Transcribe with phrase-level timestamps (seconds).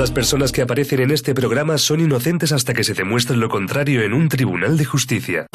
[0.00, 4.00] Las personas que aparecen en este programa son inocentes hasta que se demuestre lo contrario
[4.00, 5.46] en un tribunal de justicia.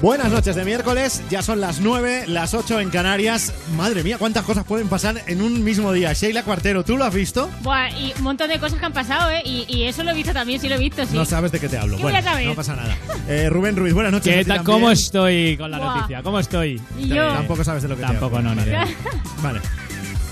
[0.00, 3.52] Buenas noches de miércoles, ya son las 9, las 8 en Canarias.
[3.76, 6.12] Madre mía, cuántas cosas pueden pasar en un mismo día.
[6.12, 7.50] Sheila Cuartero, ¿tú lo has visto?
[7.62, 9.42] Buah, y un montón de cosas que han pasado, ¿eh?
[9.44, 11.16] Y, y eso lo he visto también, sí lo he visto, sí.
[11.16, 11.96] No sabes de qué te hablo.
[11.96, 12.46] ¿Qué bueno, voy a saber?
[12.46, 12.96] no pasa nada.
[13.26, 14.32] Eh, Rubén Ruiz, buenas noches.
[14.36, 14.62] ¿Qué tal?
[14.62, 15.94] ¿Cómo estoy con la Buah.
[15.96, 16.22] noticia?
[16.22, 16.80] ¿Cómo estoy?
[17.00, 17.32] Yo.
[17.32, 18.54] Tampoco sabes de lo que Tampoco, te hablo.
[18.54, 18.70] no, ni.
[19.42, 19.60] Vale.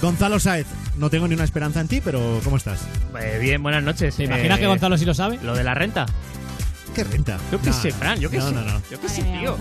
[0.00, 2.86] Gonzalo Saez, no tengo ni una esperanza en ti, pero ¿cómo estás?
[3.20, 4.14] Eh, bien, buenas noches.
[4.14, 5.40] ¿Te imaginas Eh, que Gonzalo sí lo sabe?
[5.42, 6.06] Lo de la renta.
[6.96, 7.38] ¿Qué renta?
[7.52, 8.54] Yo qué No, sé, Fran, yo qué no, sé.
[8.54, 9.58] No, no, Yo qué sé, mía, tío.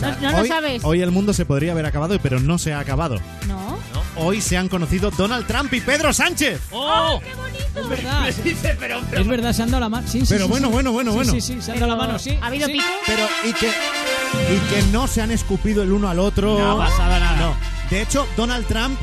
[0.00, 0.82] No, no lo sabes.
[0.84, 3.18] Hoy el mundo se podría haber acabado, pero no se ha acabado.
[3.46, 3.76] No.
[4.16, 6.60] Hoy se han conocido Donald Trump y Pedro Sánchez.
[6.70, 7.20] ¡Oh!
[7.22, 7.80] ¡Qué bonito!
[7.80, 8.26] Es verdad.
[8.42, 10.08] Dice, pero, pero- Es verdad, se han dado la mano.
[10.08, 10.72] Sí, sí, Pero sí, bueno, sí.
[10.72, 11.32] bueno, bueno, Sí, bueno.
[11.32, 12.38] Sí, sí, se han dado la mano, sí.
[12.40, 12.72] ¿Ha habido sí.
[12.72, 12.84] pico?
[13.06, 16.58] Pero y que y que no se han escupido el uno al otro.
[16.58, 17.36] No ha pasado nada.
[17.36, 17.56] No.
[17.90, 18.98] De hecho, Donald Trump,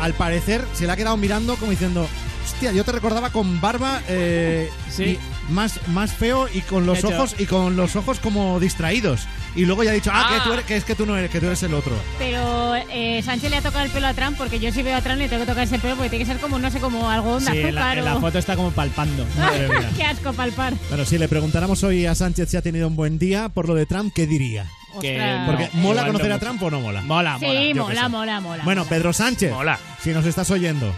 [0.00, 2.06] al parecer, se le ha quedado mirando como diciendo,
[2.44, 5.18] hostia, yo te recordaba con barba eh, Sí.
[5.50, 9.26] Más, más feo y con los hecho- ojos y con los ojos como distraídos.
[9.54, 10.34] Y luego ya ha dicho, ah, Ah.
[10.34, 11.92] Que, tú eres- que es que tú no eres, que tú eres el otro.
[12.18, 15.00] Pero eh, Sánchez le ha tocado el pelo a Trump porque yo si veo a
[15.02, 17.10] Trump le tengo que tocar ese pelo porque tiene que ser como, no sé, como
[17.10, 18.20] algodón de Sí, la, azúcar la o...
[18.20, 19.26] foto está como palpando.
[19.36, 19.90] Madre mía.
[19.96, 20.74] ¡Qué asco palpar!
[20.88, 23.74] Pero si le preguntáramos hoy a Sánchez si ha tenido un buen día por lo
[23.74, 24.66] de Trump, ¿qué diría?
[25.00, 25.42] Que.
[25.46, 26.38] Porque No, mola conocer no a.
[26.38, 27.00] Trump o no mola.
[27.02, 27.60] Mola, mola.
[27.60, 28.64] Sí, mola, mola, mola.
[28.64, 28.90] Bueno, mola.
[28.90, 29.78] Pedro Sánchez, Mola.
[30.02, 30.94] si nos estás oyendo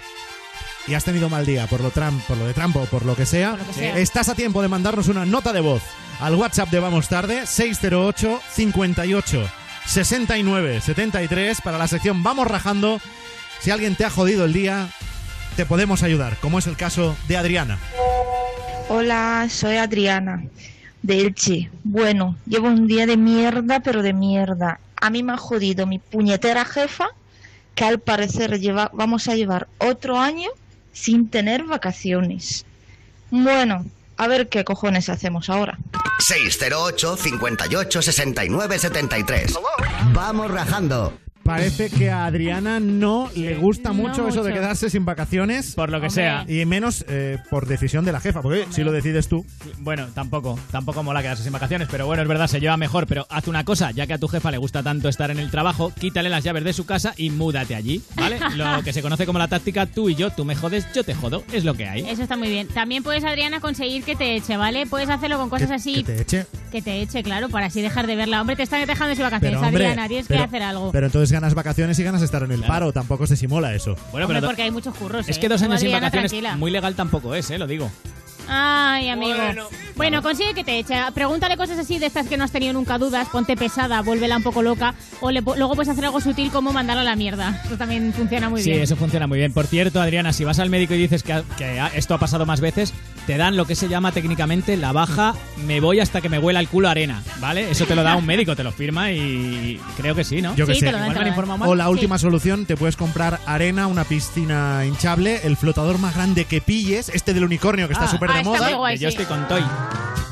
[0.87, 3.17] y has tenido mal día por lo Trump, por lo de Trump o por lo
[3.17, 3.99] que sea, Por lo que sea.
[3.99, 5.83] estás a tiempo de mandarnos una nota de voz
[6.21, 9.49] al WhatsApp de Vamos Tarde 608 58
[9.87, 13.01] 69 73 para la sección Vamos rajando.
[13.61, 14.89] Si alguien te ha jodido el día,
[15.57, 17.79] te podemos ayudar, como es el caso de Adriana.
[18.89, 20.45] Hola, soy Adriana,
[21.03, 21.71] de Elche.
[21.83, 24.81] Bueno, llevo un día de mierda, pero de mierda.
[25.01, 27.07] A mí me ha jodido mi puñetera jefa,
[27.75, 30.51] que al parecer lleva, vamos a llevar otro año
[30.95, 32.65] sin tener vacaciones.
[33.31, 33.85] Bueno,
[34.17, 35.79] a ver qué cojones hacemos ahora.
[36.21, 39.59] 608 58 69 73.
[40.15, 41.13] Vamos rajando.
[41.45, 45.75] Parece que a Adriana no le gusta No mucho, eso de quedarse sin vacaciones.
[45.75, 46.11] Por lo que Hombre.
[46.23, 46.45] sea.
[46.49, 49.45] Y menos eh, por decisión de la jefa, porque si lo decides tú.
[49.79, 53.27] Bueno, tampoco, tampoco mola quedarse sin vacaciones, pero bueno, es verdad, se lleva mejor, pero
[53.29, 55.93] haz una cosa, ya que a tu jefa le gusta tanto estar en el trabajo,
[55.99, 58.39] quítale las llaves de su casa y múdate allí, ¿vale?
[58.57, 61.15] Lo que se conoce como la táctica tú y yo, tú me jodes, yo te
[61.15, 62.01] jodo, es lo que hay.
[62.09, 62.69] Eso está muy bien.
[62.69, 64.87] También puedes, Adriana, conseguir que te eche, ¿vale?
[64.87, 65.95] Puedes hacerlo con cosas Que- así.
[65.97, 66.47] que te eche.
[66.73, 68.41] Que te eche, claro, para así dejar de verla.
[68.41, 70.09] Hombre, te están dejando sin vacaciones, Pero, hombre, Adriana.
[70.09, 70.91] Tienes pero- que hacer algo.
[70.93, 72.73] Pero entonces ganas vacaciones y ganas estar en el Claro.
[72.73, 72.93] paro.
[72.93, 73.95] Tampoco se simula eso.
[74.11, 75.41] Bueno, Hombre, pero do- porque hay muchos curros, es ¿eh?
[75.41, 76.57] que dos años sin vacaciones tranquila.
[76.57, 77.59] muy legal tampoco es, ¿eh?
[77.59, 77.91] Lo digo.
[78.49, 79.39] Ay, amigo.
[79.97, 80.95] Bueno, consigue que te eche.
[81.15, 83.29] Pregúntale cosas así de estas que no has tenido nunca dudas.
[83.29, 84.95] Ponte pesada, vuélvela un poco loca.
[85.21, 87.63] O le luego puedes hacer algo sutil como mandarla a la mierda.
[87.65, 88.83] Eso también funciona muy sí, bien.
[88.83, 89.53] eso funciona muy bien.
[89.53, 92.45] Por cierto, Adriana, si vas al médico y dices que, ha- que esto ha pasado
[92.45, 92.93] más veces,
[93.27, 95.35] te dan lo que se llama técnicamente la baja
[95.67, 97.71] me voy hasta que me huela el culo a arena, ¿vale?
[97.71, 100.55] Eso te lo da un médico, te lo firma y creo que sí, ¿no?
[100.57, 100.87] Yo que Sí, sé.
[100.87, 101.55] te lo dan, te lo.
[101.71, 101.91] O la Sí.
[101.91, 107.09] última solución, te puedes comprar arena, una piscina hinchable, el flotador más grande que pilles,
[107.15, 108.11] este del unicornio que está Ah.
[108.11, 108.34] súper está.
[108.43, 108.95] Muy guay.
[108.95, 109.63] Que yo estoy con Toy.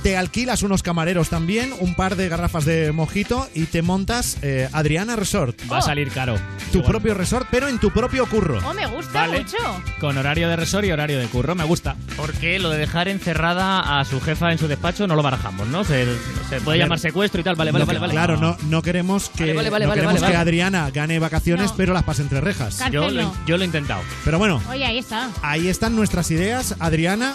[0.02, 4.68] Te alquilas unos camareros también, un par de garrafas de mojito y te montas eh,
[4.72, 5.56] Adriana Resort.
[5.70, 5.82] Va a Oh.
[5.82, 6.34] salir caro.
[6.72, 6.90] Tu Igual.
[6.90, 8.58] propio resort, pero en tu propio curro.
[8.68, 9.38] Oh, me gusta Vale.
[9.44, 9.56] mucho.
[10.00, 11.94] Con horario de resort y horario de curro, me gusta.
[12.16, 15.84] Porque lo de dejar encerrada a su jefa en su despacho no lo barajamos, ¿no?
[15.84, 16.04] Se,
[16.48, 17.54] se puede llamar secuestro y tal.
[17.54, 17.98] Vale, vale, No, vale.
[18.00, 18.12] vale.
[18.12, 20.50] Claro, no, no queremos que, Vale, vale, vale, no vale, queremos vale, que vale.
[20.50, 21.76] Adriana gane vacaciones, No.
[21.76, 22.78] pero las pase entre rejas.
[22.90, 24.02] Yo lo, yo lo he intentado.
[24.24, 25.30] Pero bueno, Oye, ahí está.
[25.42, 27.34] ahí están nuestras ideas, Adriana.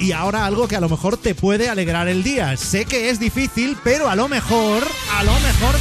[0.00, 2.56] Y ahora algo que a lo mejor te puede alegrar el día.
[2.56, 4.82] Sé que es difícil, pero a lo mejor,
[5.16, 5.74] a lo mejor,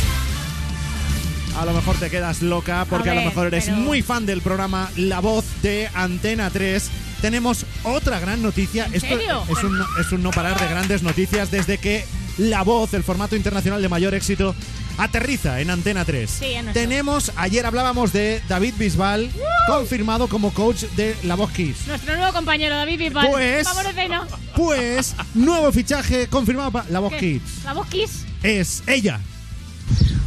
[1.60, 4.26] a lo mejor te quedas loca porque a, A lo mejor eres pero- muy fan
[4.26, 6.90] del programa La Voz de Antena 3.
[7.22, 8.86] Tenemos otra gran noticia.
[8.86, 9.44] ¿En Esto serio?
[9.50, 12.06] es un, es un no parar de grandes noticias desde que
[12.38, 14.56] La Voz, el formato internacional de mayor éxito,
[14.98, 16.30] aterriza en Antena 3.
[16.30, 16.74] Sí, es nuestro.
[16.74, 19.30] Tenemos, ayer hablábamos de David Bisbal,
[19.68, 21.88] confirmado como coach de La Voz Kids.
[21.88, 23.30] Nuestro nuevo compañero David Bisbal.
[23.30, 24.28] Pues- Vámonos de no.
[24.56, 27.20] Pues, nuevo fichaje confirmado para La Voz ¿Qué?
[27.20, 27.64] Kids.
[27.64, 28.26] La voz Kiss.
[28.44, 29.20] Es ella.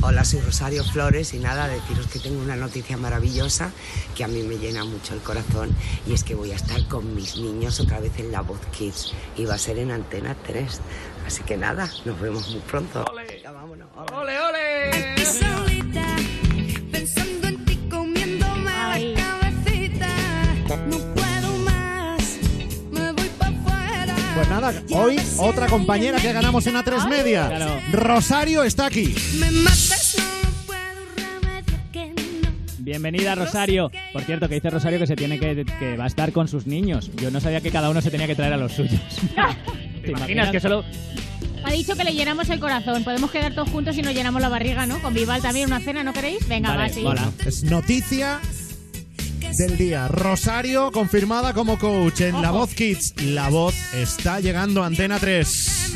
[0.03, 3.73] Hola, soy Rosario Flores y nada, deciros que tengo una noticia maravillosa
[4.15, 5.75] que a mí me llena mucho el corazón
[6.07, 9.15] y es que voy a estar con mis niños otra vez en La Voz Kids
[9.37, 10.81] y va a ser en Antena 3.
[11.27, 13.05] Así que nada, nos vemos muy pronto.
[13.05, 13.26] Ya
[14.13, 15.17] ¡Ole, ole!
[24.35, 27.79] Pues nada, hoy otra compañera que ganamos en A3 Media.
[27.91, 29.15] Rosario está aquí.
[32.79, 33.91] Bienvenida, Rosario.
[34.13, 36.67] Por cierto, que dice Rosario que se tiene que, que va a estar con sus
[36.67, 37.11] niños.
[37.17, 39.01] Yo no sabía que cada uno se tenía que traer a los suyos.
[40.05, 40.85] ¿Te imaginas que solo
[41.65, 43.05] ha dicho que le llenamos el corazón.
[43.05, 45.01] Podemos quedar todos juntos y nos llenamos la barriga, ¿no?
[45.01, 46.47] Con Vival también una cena, ¿no queréis?
[46.49, 47.01] Venga, Vale, va, sí.
[47.03, 47.31] mola.
[47.45, 48.41] Es noticia
[49.59, 50.09] del día.
[50.09, 53.15] Rosario confirmada como coach en La Voz Kids.
[53.23, 55.93] La voz está llegando a Antena 3.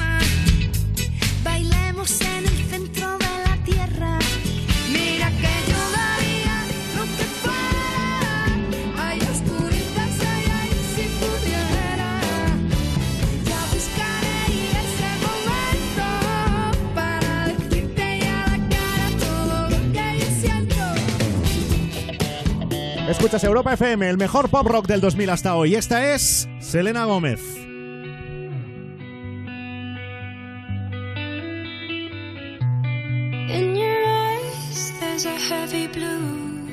[23.21, 25.75] Escuchas Europa FM, el mejor pop rock del 2000 hasta hoy.
[25.75, 27.39] Esta es Selena Gómez.
[33.51, 36.71] In your eyes, there's a heavy blue.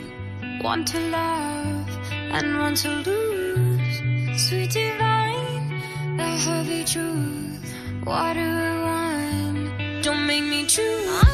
[0.64, 1.86] One to love
[2.32, 4.40] and one to lose.
[4.48, 5.84] Sweet divine,
[6.16, 7.60] the heavy truth.
[8.06, 11.27] Water wine, don't make me choose.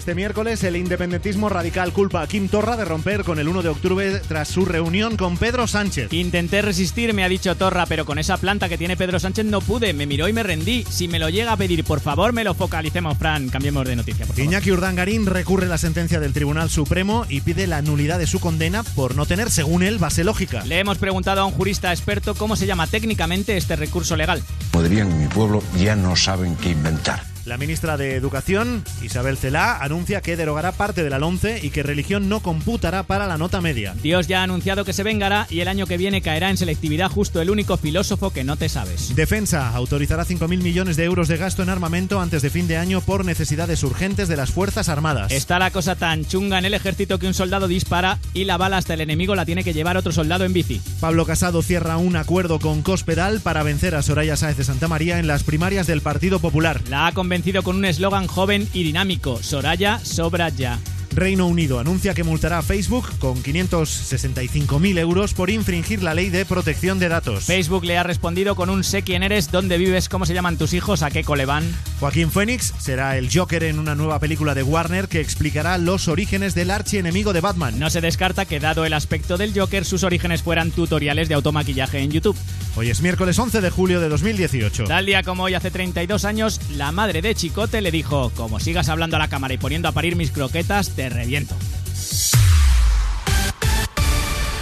[0.00, 0.64] Este miércoles.
[0.64, 4.48] El independentismo radical culpa a Kim Torra de romper con el 1 de octubre tras
[4.48, 6.10] su reunión con Pedro Sánchez.
[6.12, 9.60] Intenté resistir, me ha dicho Torra, pero con esa planta que tiene Pedro Sánchez no
[9.60, 9.92] pude.
[9.92, 10.86] Me miró y me rendí.
[10.88, 13.50] Si me lo llega a pedir, por favor, me lo focalicemos, Fran.
[13.50, 14.44] Cambiemos de noticia, por favor.
[14.44, 18.82] Iñaki Urdangarín recurre la sentencia del Tribunal Supremo y pide la nulidad de su condena
[18.82, 20.64] por no tener, según él, base lógica.
[20.64, 24.42] Le hemos preguntado a un jurista experto cómo se llama técnicamente este recurso legal.
[24.72, 27.29] En mi pueblo, ya no saben qué inventar.
[27.46, 31.82] La ministra de Educación, Isabel Celá, anuncia que derogará parte de la LOMCE y que
[31.82, 33.94] religión no computará para la nota media.
[34.02, 37.10] Dios ya ha anunciado que se vengará y el año que viene caerá en selectividad
[37.10, 39.14] justo el único filósofo que no te sabes.
[39.16, 43.00] Defensa autorizará 5.000 millones de euros de gasto en armamento antes de fin de año
[43.00, 45.32] por necesidades urgentes de las Fuerzas Armadas.
[45.32, 48.76] Está la cosa tan chunga en el ejército que un soldado dispara y la bala
[48.76, 50.80] hasta el enemigo la tiene que llevar otro soldado en bici.
[51.00, 55.18] Pablo Casado cierra un acuerdo con Cospedal para vencer a Soraya Sáez de Santa María
[55.18, 56.80] en las primarias del Partido Popular.
[56.88, 60.80] La ha convencido con un eslogan joven y dinámico, Soraya sobra ya.
[61.12, 66.44] Reino Unido anuncia que multará a Facebook con 565.000 euros por infringir la ley de
[66.44, 67.44] protección de datos.
[67.44, 70.72] Facebook le ha respondido con un sé quién eres, dónde vives, cómo se llaman tus
[70.72, 71.64] hijos, a qué cole van.
[71.98, 76.54] Joaquín Phoenix será el Joker en una nueva película de Warner que explicará los orígenes
[76.54, 77.78] del archienemigo de Batman.
[77.78, 81.98] No se descarta que, dado el aspecto del Joker, sus orígenes fueran tutoriales de automaquillaje
[81.98, 82.36] en YouTube.
[82.76, 84.84] Hoy es miércoles 11 de julio de 2018.
[84.84, 88.88] Tal día como hoy, hace 32 años, la madre de Chicote le dijo: Como sigas
[88.88, 91.54] hablando a la cámara y poniendo a parir mis croquetas, te reviento.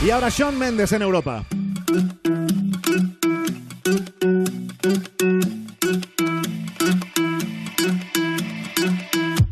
[0.04, 1.44] Y ahora Sean Mendes en Europa.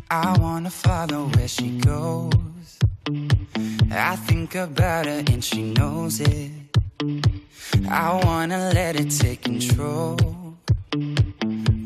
[0.08, 2.78] I wanna follow where she goes.
[3.90, 6.52] I think about her and she knows it.
[7.90, 10.16] I wanna let it take control.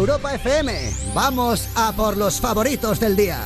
[0.00, 3.44] Europa FM, vamos a por los favoritos del día.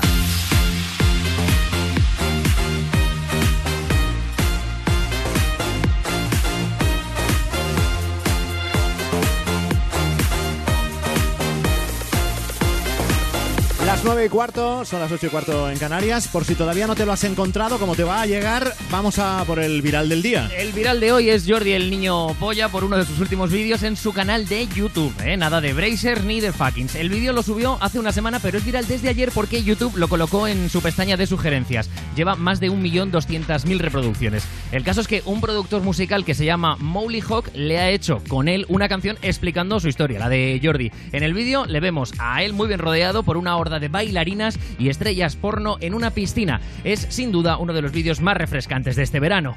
[14.05, 16.29] Las 9 y cuarto, son las 8 y cuarto en Canarias.
[16.29, 19.43] Por si todavía no te lo has encontrado, como te va a llegar, vamos a
[19.47, 20.51] por el viral del día.
[20.59, 23.83] El viral de hoy es Jordi el niño polla por uno de sus últimos vídeos
[23.83, 25.15] en su canal de YouTube.
[25.25, 25.39] ¿eh?
[25.39, 26.97] Nada de Bracer ni de Fuckings.
[26.97, 30.07] El vídeo lo subió hace una semana, pero es viral desde ayer porque YouTube lo
[30.07, 31.89] colocó en su pestaña de sugerencias.
[32.15, 34.45] Lleva más de 1.200.000 reproducciones.
[34.71, 38.23] El caso es que un productor musical que se llama Mowley Hawk le ha hecho
[38.29, 40.93] con él una canción explicando su historia, la de Jordi.
[41.13, 44.59] En el vídeo le vemos a él muy bien rodeado por una horda de bailarinas
[44.79, 46.61] y estrellas porno en una piscina.
[46.83, 49.57] Es sin duda uno de los vídeos más refrescantes de este verano.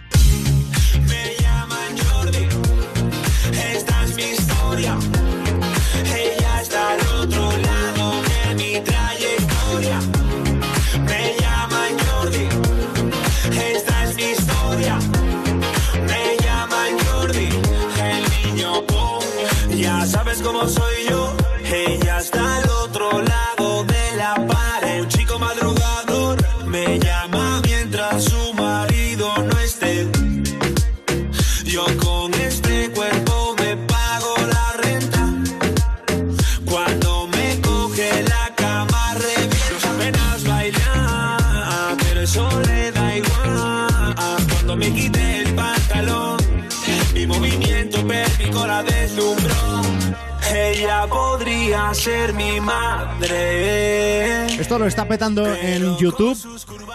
[52.28, 54.46] Ser mi madre.
[54.60, 56.38] Esto lo está petando en YouTube.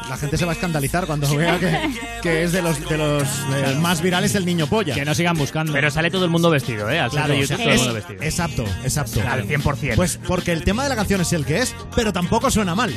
[0.09, 1.91] La gente se va a escandalizar cuando vea que,
[2.23, 4.95] que es de los, de los eh, más virales el niño polla.
[4.95, 5.73] Que no sigan buscando.
[5.73, 6.99] Pero sale todo el mundo vestido, ¿eh?
[7.01, 8.23] Al Claro, de o sea, YouTube, todo el es- mundo vestido.
[8.23, 9.21] exacto, exacto.
[9.29, 9.95] Al 100%.
[9.97, 12.93] Pues porque el tema de la canción es el que es, pero tampoco suena mal.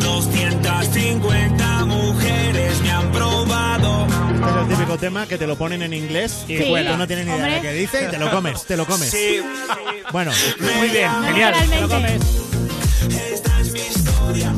[0.00, 3.73] 250 mujeres me han probado.
[4.46, 6.64] Este es el típico tema que te lo ponen en inglés y Sí.
[6.64, 7.60] tú no tienes ni idea de Hombre.
[7.62, 9.10] qué dice y te lo comes, te lo comes.
[9.10, 9.40] Sí.
[10.12, 10.32] Bueno,
[10.78, 11.54] muy bien, genial.
[11.68, 12.20] Te lo comes.
[13.32, 14.52] Esta es mi historia.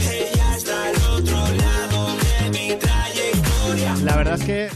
[0.00, 2.08] Ella está al otro lado
[2.40, 3.94] de mi trayectoria.
[4.04, 4.68] La verdad es que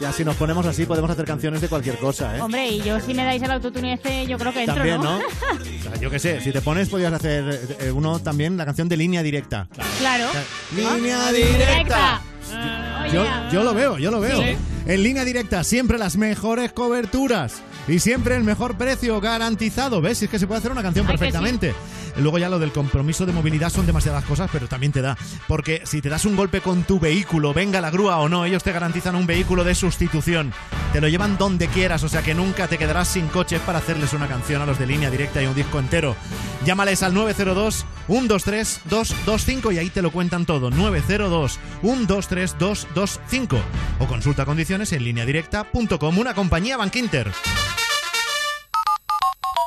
[0.00, 2.40] ya si nos ponemos así podemos hacer canciones de cualquier cosa, ¿eh?
[2.40, 5.18] Hombre, y yo si me dais el autotune este, yo creo que entro, También, ¿no?
[5.18, 5.24] ¿no?
[5.26, 8.88] O sea, yo qué sé, si te pones podrías hacer eh, uno también la canción
[8.88, 9.66] de línea directa.
[9.98, 10.26] claro.
[10.74, 12.22] Línea Ah, directa.
[13.12, 14.42] Yo, yo lo veo, yo lo veo.
[14.42, 14.56] Sí.
[14.86, 20.00] En línea directa, siempre las mejores coberturas y siempre el mejor precio garantizado.
[20.00, 20.22] ¿Ves?
[20.22, 21.74] Es que se puede hacer una canción Ay, perfectamente.
[22.16, 25.16] Luego ya lo del compromiso de movilidad son demasiadas cosas, pero también te da.
[25.46, 28.64] Porque si te das un golpe con tu vehículo, venga la grúa o no, ellos
[28.64, 30.52] te garantizan un vehículo de sustitución.
[30.92, 34.12] Te lo llevan donde quieras, o sea que nunca te quedarás sin coche para hacerles
[34.14, 36.16] una canción a los de línea directa y un disco entero.
[36.64, 40.70] Llámales al 902 123 225 y ahí te lo cuentan todo.
[40.70, 43.58] 902 123 225
[44.00, 47.30] o consulta condiciones en lineadirecta.com, una compañía Bankinter.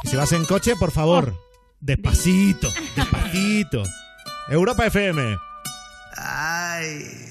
[0.03, 1.35] Y si vas en coche, por favor,
[1.79, 3.83] despacito, despacito.
[4.49, 5.37] Europa FM.
[6.17, 7.30] Ay.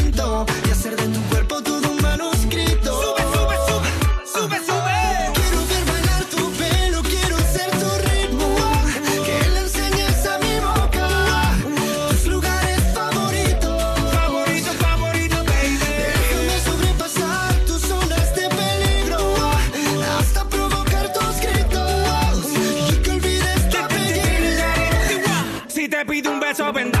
[26.53, 27.00] te pido un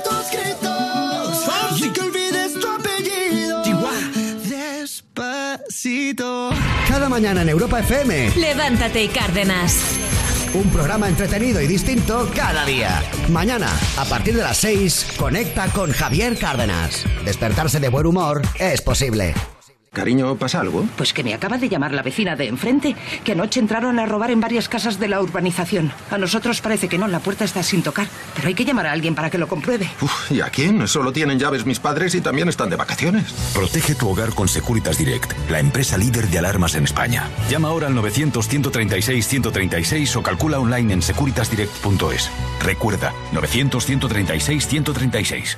[7.11, 9.75] Mañana en Europa FM, Levántate y Cárdenas.
[10.53, 13.03] un programa entretenido y distinto cada día.
[13.29, 17.03] Mañana, a partir de las 6, conecta con Javier Cárdenas.
[17.25, 19.33] Despertarse de buen humor es posible.
[19.93, 20.85] Cariño, ¿pasa algo?
[20.95, 24.31] Pues que me acaba de llamar la vecina de enfrente, que anoche entraron a robar
[24.31, 25.91] en varias casas de la urbanización.
[26.09, 28.93] A nosotros parece que no, la puerta está sin tocar, pero hay que llamar a
[28.93, 29.89] alguien para que lo compruebe.
[29.99, 30.87] Uf, ¿Y a quién?
[30.87, 33.33] Solo tienen llaves mis padres y también están de vacaciones.
[33.53, 37.27] Protege tu hogar con Securitas Direct, la empresa líder de alarmas en España.
[37.49, 42.31] Llama ahora al 900-136-136 o calcula online en securitasdirect.es.
[42.61, 45.57] Recuerda, 900-136-136.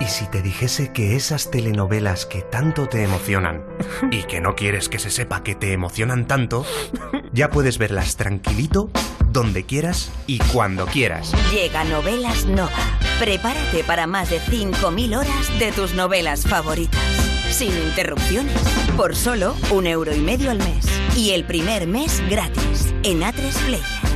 [0.00, 3.64] ¿y si te dijese que esas telenovelas que tanto te emocionan
[4.10, 6.64] y que no quieres que se sepa que te emocionan tanto,
[7.32, 8.90] ya puedes verlas tranquilito,
[9.28, 11.32] donde quieras y cuando quieras?
[11.52, 12.70] Llega Novelas Nova.
[13.18, 17.00] Prepárate para más de 5.000 horas de tus novelas favoritas.
[17.50, 18.60] Sin interrupciones.
[18.96, 20.86] Por solo un euro y medio al mes.
[21.16, 22.94] Y el primer mes gratis.
[23.02, 24.15] En A3 Player.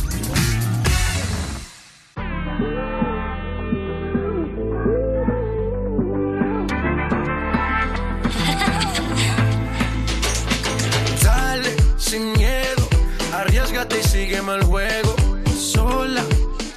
[13.89, 15.15] Y sígueme el juego.
[15.57, 16.23] Sola,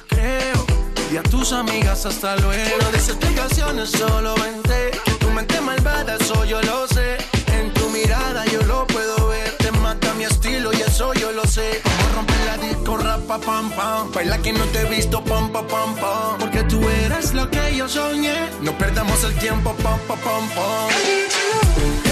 [0.07, 0.65] creo,
[1.11, 2.77] y a tus amigas hasta luego.
[2.81, 4.91] No des explicaciones, solo vente.
[5.05, 7.17] Que tu mente malvada, eso yo lo sé.
[7.53, 9.51] En tu mirada yo lo puedo ver.
[9.57, 11.81] Te mata mi estilo y eso yo lo sé.
[11.83, 14.11] Como romper la disco, rapa, pam, pam.
[14.11, 16.39] Baila que no te he visto, pam, pam, pam.
[16.39, 18.49] Porque tú eres lo que yo soñé.
[18.61, 22.04] No perdamos el tiempo, pam, pam, pam.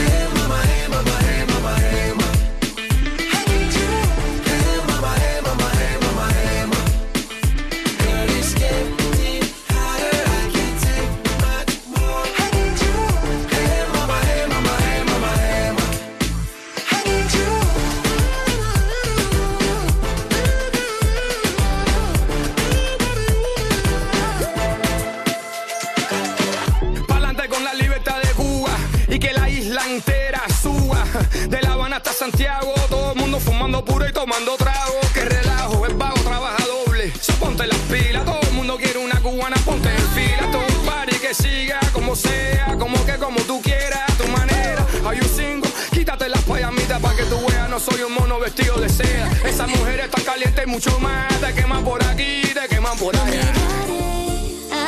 [33.43, 34.99] Fumando puro y tomando trago.
[35.13, 37.11] Que relajo, el vago trabaja doble.
[37.19, 40.51] So ponte las pilas, todo el mundo quiere una cubana, ponte en fila.
[40.51, 44.85] Todo un party que siga como sea, como que como tú quieras, a tu manera.
[45.05, 48.79] Hay un single, quítate las payamitas para que tú veas, no soy un mono vestido
[48.79, 49.29] de seda.
[49.45, 51.27] Esa mujer está caliente y mucho más.
[51.39, 53.51] Te queman por aquí, te queman por allá.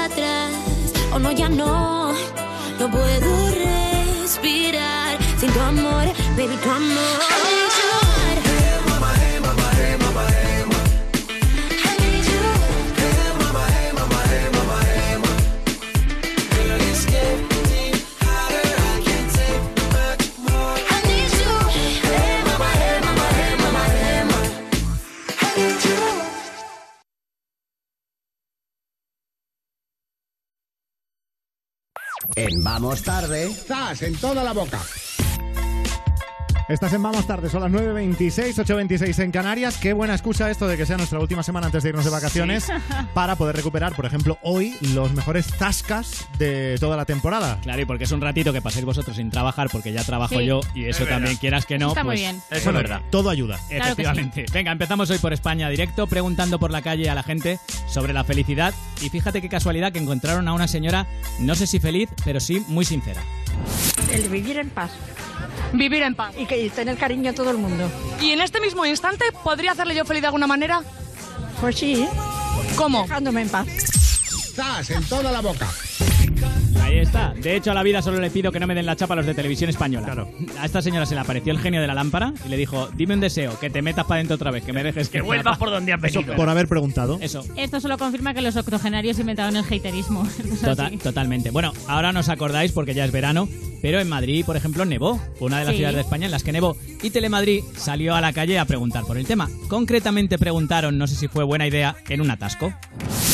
[0.06, 0.52] atrás.
[1.14, 2.14] O no, ya no.
[2.80, 6.06] No puedo respirar sin tu amor,
[6.36, 7.20] baby, tu amor.
[7.30, 7.92] I need you.
[8.18, 8.66] I need
[12.26, 12.46] you.
[20.88, 21.54] I need you.
[22.10, 24.42] Hey, mama, hey, mama, hey, mama, hey, mama.
[25.42, 26.02] I need you.
[32.36, 33.54] En Vamos Tarde.
[33.68, 34.02] ¡Zas!
[34.02, 34.82] En toda la boca.
[36.68, 39.78] Estás en Vamos Tarde, son las 9.26, 8.26 en Canarias.
[39.78, 42.64] Qué buena excusa esto de que sea nuestra última semana antes de irnos de vacaciones
[42.64, 42.72] Sí.
[43.14, 47.60] para poder recuperar, por ejemplo, hoy los mejores tascas de toda la temporada.
[47.62, 50.46] Claro, y porque es un ratito que paséis vosotros sin trabajar, porque ya trabajo Sí.
[50.48, 51.90] yo y eso Es también quieras que no.
[51.90, 52.42] Está muy pues, bien.
[52.50, 53.02] Eso Bueno, es verdad.
[53.12, 53.58] todo ayuda.
[53.58, 53.92] Claro que sí.
[53.92, 54.46] Efectivamente.
[54.52, 58.24] Venga, empezamos hoy por España directo, preguntando por la calle a la gente sobre la
[58.24, 58.74] felicidad.
[59.04, 61.06] Y fíjate qué casualidad que encontraron a una señora,
[61.40, 63.22] no sé si feliz, pero sí muy sincera.
[64.12, 64.90] El vivir en paz.
[65.74, 66.34] Vivir en paz.
[66.38, 67.90] Y que y tener cariño a todo el mundo.
[68.22, 70.82] ¿Y en este mismo instante podría hacerle yo feliz de alguna manera?
[71.62, 72.08] Pues sí.
[72.76, 73.04] ¿Cómo?
[73.04, 73.68] Dejándome en paz.
[74.56, 74.90] ¡Zas!
[74.90, 75.68] En toda la boca.
[76.82, 77.34] Ahí está.
[77.34, 79.18] De hecho, a la vida solo le pido que no me den la chapa a
[79.18, 80.28] los de televisión española.
[80.60, 83.16] A esta señora se le apareció el genio de la lámpara y le dijo, dime
[83.16, 85.72] un deseo, que te metas para adentro otra vez, que me dejes que, vuelvas por
[85.72, 86.36] donde has Eso, venido.
[86.36, 87.18] Por haber preguntado.
[87.22, 87.44] Eso.
[87.56, 90.28] Esto solo confirma que los octogenarios inventaron el haterismo.
[90.64, 91.50] Tota- totalmente.
[91.50, 93.48] Bueno, ahora no os acordáis porque ya es verano,
[93.82, 95.20] pero en Madrid, por ejemplo, nevó.
[95.40, 95.78] Fue una de las Sí.
[95.78, 96.78] ciudades de España en las que nevó.
[97.02, 99.50] Y Telemadrid salió a la calle a preguntar por el tema.
[99.68, 102.72] Concretamente preguntaron, no sé si fue buena idea, en un atasco.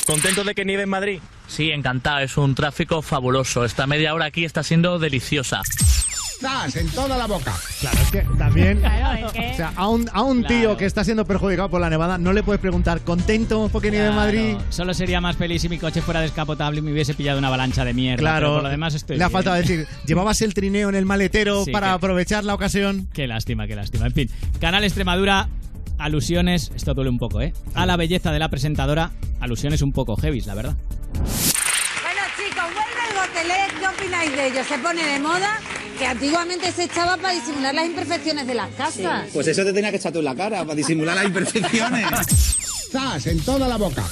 [0.05, 1.19] ¿Contento de que nieve en Madrid?
[1.51, 2.19] Sí, encantado.
[2.19, 3.65] Es un tráfico fabuloso.
[3.65, 5.61] Esta media hora aquí está siendo deliciosa.
[6.39, 6.75] ¡Zas!
[6.77, 7.53] En toda la boca.
[7.81, 8.79] Claro, es que también.
[8.79, 11.81] Claro, es que- O sea, a un, a un tío que está siendo perjudicado por
[11.81, 14.55] la nevada no le puedes preguntar, ¿contento porque nieve en Claro, Madrid?
[14.69, 17.83] Solo sería más feliz si mi coche fuera descapotable y me hubiese pillado una avalancha
[17.85, 18.21] de mierda.
[18.21, 21.05] Claro, pero por lo demás estoy le ha faltado decir, ¿llevabas el trineo en el
[21.05, 23.07] maletero Sí, para que- aprovechar la ocasión?
[23.13, 24.07] Qué lástima, qué lástima.
[24.07, 25.47] En fin, Canal Extremadura,
[26.01, 27.53] alusiones, esto duele un poco, ¿eh?
[27.73, 30.75] A la belleza de la presentadora, alusiones un poco heavy, la verdad.
[31.13, 33.79] Bueno, chicos, vuelve el gotelé.
[33.79, 34.63] ¿Qué opináis de ello?
[34.63, 35.59] Se pone de moda
[35.97, 39.29] que antiguamente se echaba para disimular las imperfecciones de las casas.
[39.33, 42.05] Pues eso te tenía que echar tú en la cara para disimular las imperfecciones.
[42.91, 43.27] ¡Zas!
[43.27, 44.03] En toda la boca.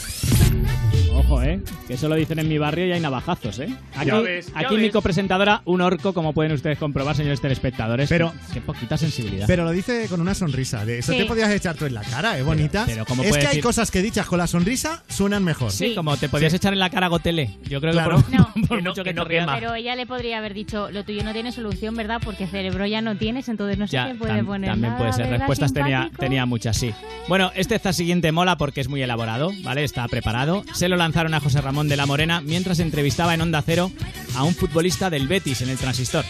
[1.32, 1.60] Ojo, ¿eh?
[1.88, 3.70] Que eso lo dicen en mi barrio y hay navajazos, ¿eh?
[3.96, 4.84] Aquí, Ya ves, ya aquí ves.
[4.84, 8.10] mi copresentadora, un orco, como pueden ustedes comprobar, señores telespectadores.
[8.10, 9.46] Pero- Qué, poquita sensibilidad.
[9.46, 10.86] Pero lo dice con una sonrisa.
[10.86, 11.20] De eso Sí.
[11.20, 12.42] te podías echar tú en la cara, ¿eh?
[12.42, 12.84] Bonita.
[12.88, 15.72] pero ¿cómo es que hay cosas que dichas con la sonrisa suenan mejor.
[15.72, 17.58] Sí, como te podías echar en la cara gotele.
[17.70, 18.24] Yo creo Claro.
[18.32, 19.48] que por, por mucho que, te rías.
[19.54, 22.20] Pero ella le podría haber dicho, lo tuyo no tiene solución, ¿verdad?
[22.26, 25.26] Porque cerebro ya no tienes, entonces no se Ya, puede tam- poner también puede ser.
[25.26, 26.22] ¿verdad, Respuestas tenía, simpático?
[26.22, 26.92] tenía muchas, sí.
[27.28, 29.84] Bueno, este está siguiente mola porque es muy elaborado, ¿vale?
[29.84, 30.64] Está preparado.
[30.74, 33.92] Se lo lanzaron a José Ramón de la Morena mientras entrevistaba en Onda Cero
[34.38, 36.24] a un futbolista del Betis en el transistor.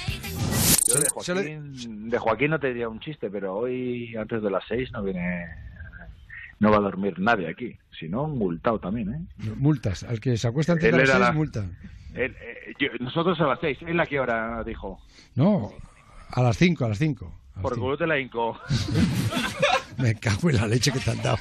[0.88, 4.64] Yo de Joaquín, de Joaquín no te diría un chiste, pero hoy antes de las
[4.68, 5.46] seis no viene,
[6.60, 7.78] no va a dormir nadie aquí.
[8.00, 9.52] Si no, un multado también, ¿eh?
[9.58, 10.02] Multas.
[10.06, 11.66] Al que se acuesta antes de las seis, la- multa.
[12.16, 13.78] Él, eh, yo- nosotros a las seis.
[13.86, 15.00] ¿Él a qué hora dijo?
[15.36, 15.72] No,
[16.32, 17.32] a las cinco, a las cinco.
[17.62, 18.58] Por culo te la hinco.
[20.00, 21.38] Me cago en la leche que te han dado.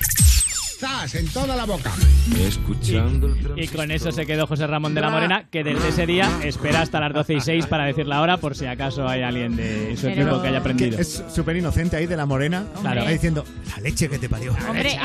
[0.78, 1.14] ¡Zas!
[1.16, 1.92] En toda la boca.
[2.38, 6.30] Escuchando Y con eso se quedó José Ramón de la Morena, que desde ese día
[6.44, 9.56] espera hasta las 12 y 6 para decir la hora por si acaso hay alguien
[9.56, 10.96] de su Pero- equipo que haya aprendido.
[10.96, 12.64] Que Es súper inocente ahí de la morena.
[12.80, 13.00] Claro.
[13.02, 14.54] Ahí diciendo, la leche que te parió.
[14.68, 14.96] Hombre,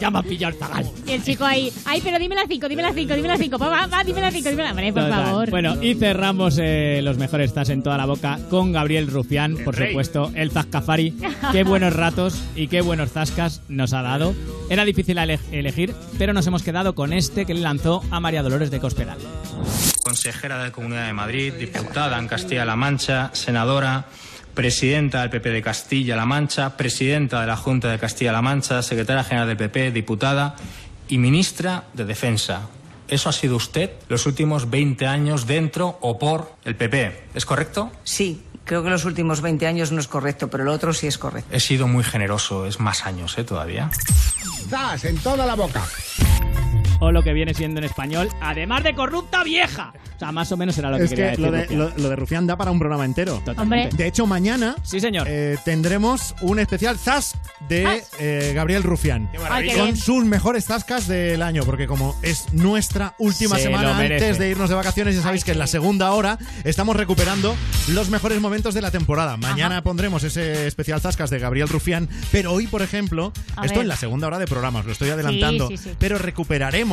[0.00, 0.90] ya, me ha pillado el zagal.
[1.06, 3.58] y el chico ahí, ay, pero dime las cinco, dime las cinco, dime las cinco,
[3.58, 5.24] va, va, va, dime las cinco, dime las Hombre, por Total.
[5.26, 5.50] favor.
[5.50, 9.76] Bueno, y cerramos eh, los mejores zas en toda la boca con Gabriel Rufián, por
[9.76, 9.88] rey.
[9.90, 11.14] supuesto, el Zascafari.
[11.52, 14.34] Qué buenos ratos y qué buenos zascas nos ha dado.
[14.68, 18.42] Era difícil ele- elegir, pero nos hemos quedado con este que le lanzó a María
[18.42, 19.18] Dolores de Cospedal.
[20.02, 24.04] consejera de la Comunidad de Madrid, diputada en Castilla-La Mancha, senadora,
[24.54, 29.48] presidenta del PP de Castilla-La Mancha, presidenta de la Junta de Castilla-La Mancha, secretaria general
[29.48, 30.54] del PP, diputada
[31.08, 32.68] y ministra de Defensa.
[33.08, 37.24] Eso ha sido usted los últimos 20 años dentro o por el PP.
[37.34, 37.90] ¿Es correcto?
[38.04, 41.18] Sí, creo que los últimos 20 años no es correcto, pero lo otro sí es
[41.18, 41.48] correcto.
[41.52, 43.44] He sido muy generoso, es más años, ¿eh?
[43.44, 43.90] Todavía.
[44.68, 45.04] ¡Zas!
[45.04, 45.82] En toda la boca.
[47.00, 49.92] O lo que viene siendo en español, además de corrupta vieja.
[50.16, 51.44] O sea, más o menos era lo que Es quería que decir.
[51.46, 51.78] lo de, Rufián.
[51.78, 53.42] lo, lo de Rufián da para un programa entero.
[53.58, 53.90] Hombre.
[53.92, 55.26] De hecho, mañana Sí, señor.
[55.28, 57.34] eh, tendremos un especial Zas
[57.68, 59.28] de eh, Gabriel Rufián.
[59.50, 64.38] Ay, Con sus mejores zascas del año, porque como es nuestra última Se semana antes
[64.38, 67.54] de irnos de vacaciones, ya sabéis que en la segunda hora estamos recuperando
[67.88, 69.36] los mejores momentos de la temporada.
[69.36, 73.82] Mañana pondremos ese especial Zascas de Gabriel Rufián, pero hoy, por ejemplo, A esto ver.
[73.82, 75.96] en la segunda hora de programa, os lo estoy adelantando, Sí, sí, sí.
[75.98, 76.85] pero recuperaremos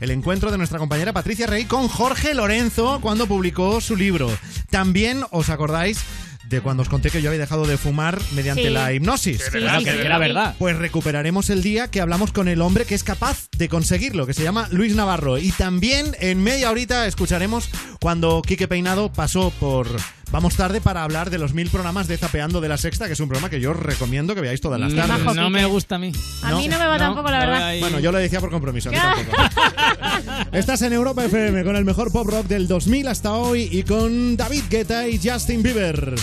[0.00, 4.30] el encuentro de nuestra compañera Patricia Rey con Jorge Lorenzo cuando publicó su libro.
[4.70, 6.00] También os acordáis
[6.48, 8.70] de cuando os conté que yo había dejado de fumar mediante Sí.
[8.70, 9.42] la hipnosis.
[9.44, 10.56] Sí, Claro, sí, que era verdad.
[10.58, 14.34] Pues recuperaremos el día que hablamos con el hombre que es capaz de conseguirlo, que
[14.34, 15.38] se llama Luis Navarro.
[15.38, 17.68] Y también en media horita escucharemos
[18.00, 19.88] cuando Quique Peinado pasó por
[20.30, 23.20] Vamos tarde para hablar de los mil programas de Zapeando de la Sexta, que es
[23.20, 25.34] un programa que yo os recomiendo que veáis todas las Mm, tardes.
[25.34, 26.12] no me gusta a mí.
[26.42, 27.72] A mí no me va tampoco, la verdad.
[27.80, 28.90] Bueno, yo lo decía por compromiso.
[28.90, 29.36] a mí tampoco.
[30.52, 34.36] Estás en Europa FM con el mejor pop rock del 2000 hasta hoy y con
[34.36, 36.14] David Guetta y Justin Bieber.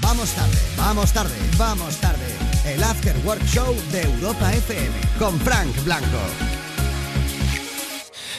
[0.00, 2.26] Vamos tarde, vamos tarde, vamos tarde.
[2.66, 6.20] El After Work Show de Europa FM con Frank Blanco.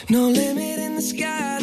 [0.08, 1.55] No limit in the sky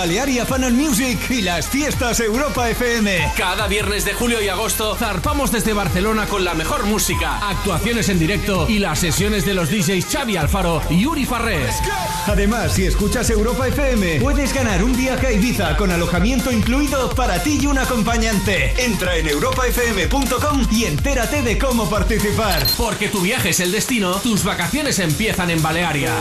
[0.00, 3.32] Balearia Fan Music y las fiestas Europa FM.
[3.36, 8.18] Cada viernes de julio y agosto zarpamos desde Barcelona con la mejor música, actuaciones en
[8.18, 11.82] directo y las sesiones de los DJs Xavi Alfaro y Uri Farrés.
[12.26, 17.42] Además, si escuchas Europa FM, puedes ganar un viaje a Ibiza con alojamiento incluido para
[17.42, 18.72] ti y un acompañante.
[18.82, 22.66] Entra en europafm.com y entérate de cómo participar.
[22.78, 26.14] Porque tu viaje es el destino, tus vacaciones empiezan en Balearia.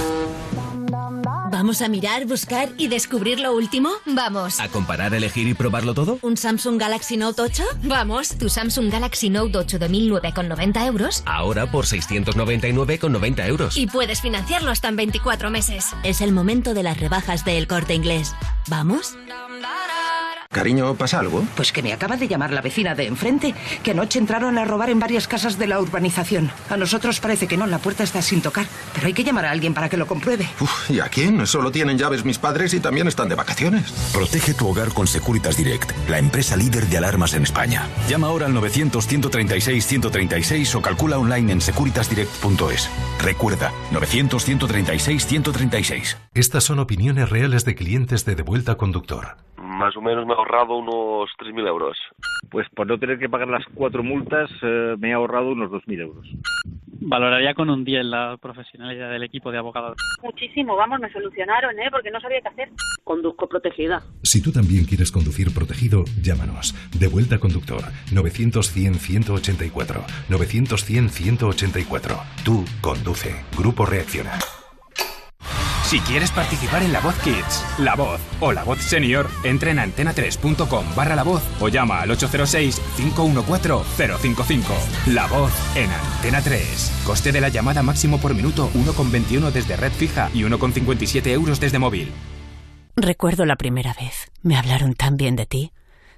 [1.69, 3.91] ¿Vamos a mirar, buscar y descubrir lo último?
[4.07, 4.59] Vamos.
[4.59, 6.17] ¿A comparar, elegir y probarlo todo?
[6.23, 7.63] ¿Un Samsung Galaxy Note 8?
[7.83, 8.29] Vamos.
[8.39, 11.21] Tu Samsung Galaxy Note 8 de 1009,90 euros.
[11.27, 13.77] Ahora por 699,90 euros.
[13.77, 15.85] Y puedes financiarlo hasta en 24 meses.
[16.01, 18.33] Es el momento de las rebajas de El Corte Inglés.
[18.67, 19.15] ¿Vamos?
[20.51, 21.45] Cariño, ¿pasa algo?
[21.55, 24.89] Pues que me acaba de llamar la vecina de enfrente, que anoche entraron a robar
[24.89, 26.49] en varias casas de la urbanización.
[26.71, 29.51] A nosotros parece que no, la puerta está sin tocar, pero hay que llamar a
[29.51, 30.49] alguien para que lo compruebe.
[30.59, 31.45] Uf, ¿y a quién?
[31.45, 33.91] Solo tienen llaves mis padres y también están de vacaciones.
[34.11, 37.87] Protege tu hogar con Securitas Direct, la empresa líder de alarmas en España.
[38.09, 42.89] Llama ahora al 900-136-136 o calcula online en securitasdirect.es.
[43.21, 46.17] Recuerda, 900-136-136.
[46.33, 49.37] Estas son opiniones reales de clientes de Devuelta Conductor.
[49.61, 51.97] Más o menos me he ahorrado unos 3.000 euros.
[52.49, 56.01] Pues por no tener que pagar las cuatro multas eh, me he ahorrado unos 2.000
[56.01, 56.27] euros.
[57.01, 59.95] Valoraría con un 10 la profesionalidad del equipo de abogados.
[60.21, 61.87] Muchísimo, vamos, me solucionaron, ¿eh?
[61.89, 62.69] Porque no sabía qué hacer.
[63.03, 64.03] Conduzco protegida.
[64.21, 66.75] Si tú también quieres conducir protegido, llámanos.
[66.99, 67.81] Devuelta Conductor,
[68.11, 70.05] 900-100-184.
[70.29, 72.21] 900-100-184.
[72.43, 73.45] Tú conduce.
[73.57, 74.33] Grupo Reacciona.
[75.89, 79.79] Si quieres participar en La Voz Kids, La Voz o La Voz Senior, entra en
[79.79, 84.61] antena3.com barra La Voz o llama al 806-514-055.
[85.07, 87.01] La Voz en Antena 3.
[87.03, 91.79] Coste de la llamada máximo por minuto 1,21 desde red fija y 1,57 euros desde
[91.79, 92.11] móvil.
[92.95, 94.31] Recuerdo la primera vez.
[94.43, 95.71] Me hablaron tan bien de ti.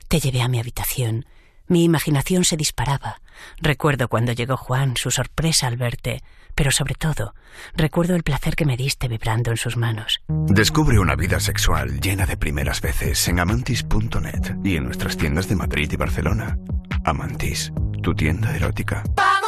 [0.10, 1.26] Te llevé a mi habitación.
[1.68, 3.22] Mi imaginación se disparaba.
[3.62, 6.22] Recuerdo cuando llegó Juan, su sorpresa al verte,
[6.56, 7.34] pero sobre todo,
[7.76, 10.22] recuerdo el placer que me diste vibrando en sus manos.
[10.48, 15.56] Descubre una vida sexual llena de primeras veces en amantis.net y en nuestras tiendas de
[15.56, 16.58] Madrid y Barcelona.
[17.06, 17.72] Amantis,
[18.04, 19.04] tu tienda erótica.
[19.16, 19.41] Vamos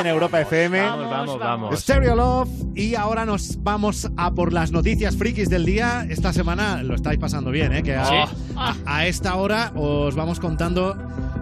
[0.00, 0.80] en Europa FM?
[0.80, 1.80] Vamos, vamos, vamos.
[1.80, 2.48] Stereo Love.
[2.74, 6.06] Y ahora nos vamos a por las noticias frikis del día.
[6.08, 7.82] Esta semana lo estáis pasando bien, ¿eh?
[7.82, 8.14] Que a, Sí.
[8.56, 10.96] a- a esta hora os vamos contando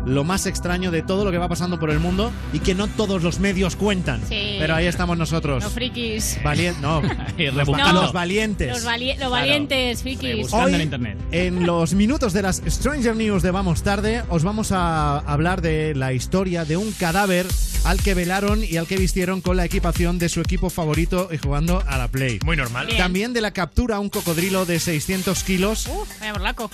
[0.07, 2.87] lo más extraño de todo lo que va pasando por el mundo y que no
[2.89, 4.21] todos los medios cuentan.
[4.29, 4.57] Sí.
[4.59, 5.63] Pero ahí estamos nosotros.
[5.65, 6.39] Los frikis.
[6.43, 7.03] Valien- no,
[7.93, 8.69] los, valientes.
[8.71, 10.53] Los, vali- los valientes frikis.
[10.53, 10.91] Hoy,
[11.33, 15.95] en los minutos de las Stranger News de Vamos Tarde, os vamos a hablar de
[15.95, 17.47] la historia de un cadáver
[17.85, 21.39] al que velaron y al que vistieron con la equipación de su equipo favorito y
[21.39, 22.39] jugando a la Play.
[22.45, 22.87] Muy normal.
[22.87, 22.99] Bien.
[22.99, 26.71] También de la captura a un cocodrilo de 600 kilos Uf, vaya borlaco.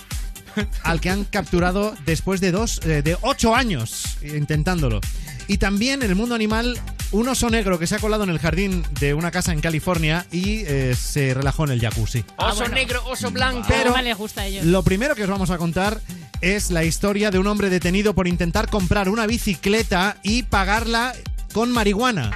[0.83, 5.01] Al que han capturado después de dos, eh, de ocho años intentándolo.
[5.47, 6.79] Y también en el mundo animal,
[7.11, 10.25] un oso negro que se ha colado en el jardín de una casa en California
[10.31, 12.25] y eh, se relajó en el jacuzzi.
[12.37, 13.67] Oso negro, oso blanco.
[13.67, 14.65] Pero les gusta a ellos.
[14.65, 16.01] Lo primero que os vamos a contar
[16.41, 21.13] es la historia de un hombre detenido por intentar comprar una bicicleta y pagarla
[21.55, 22.31] con marihuana.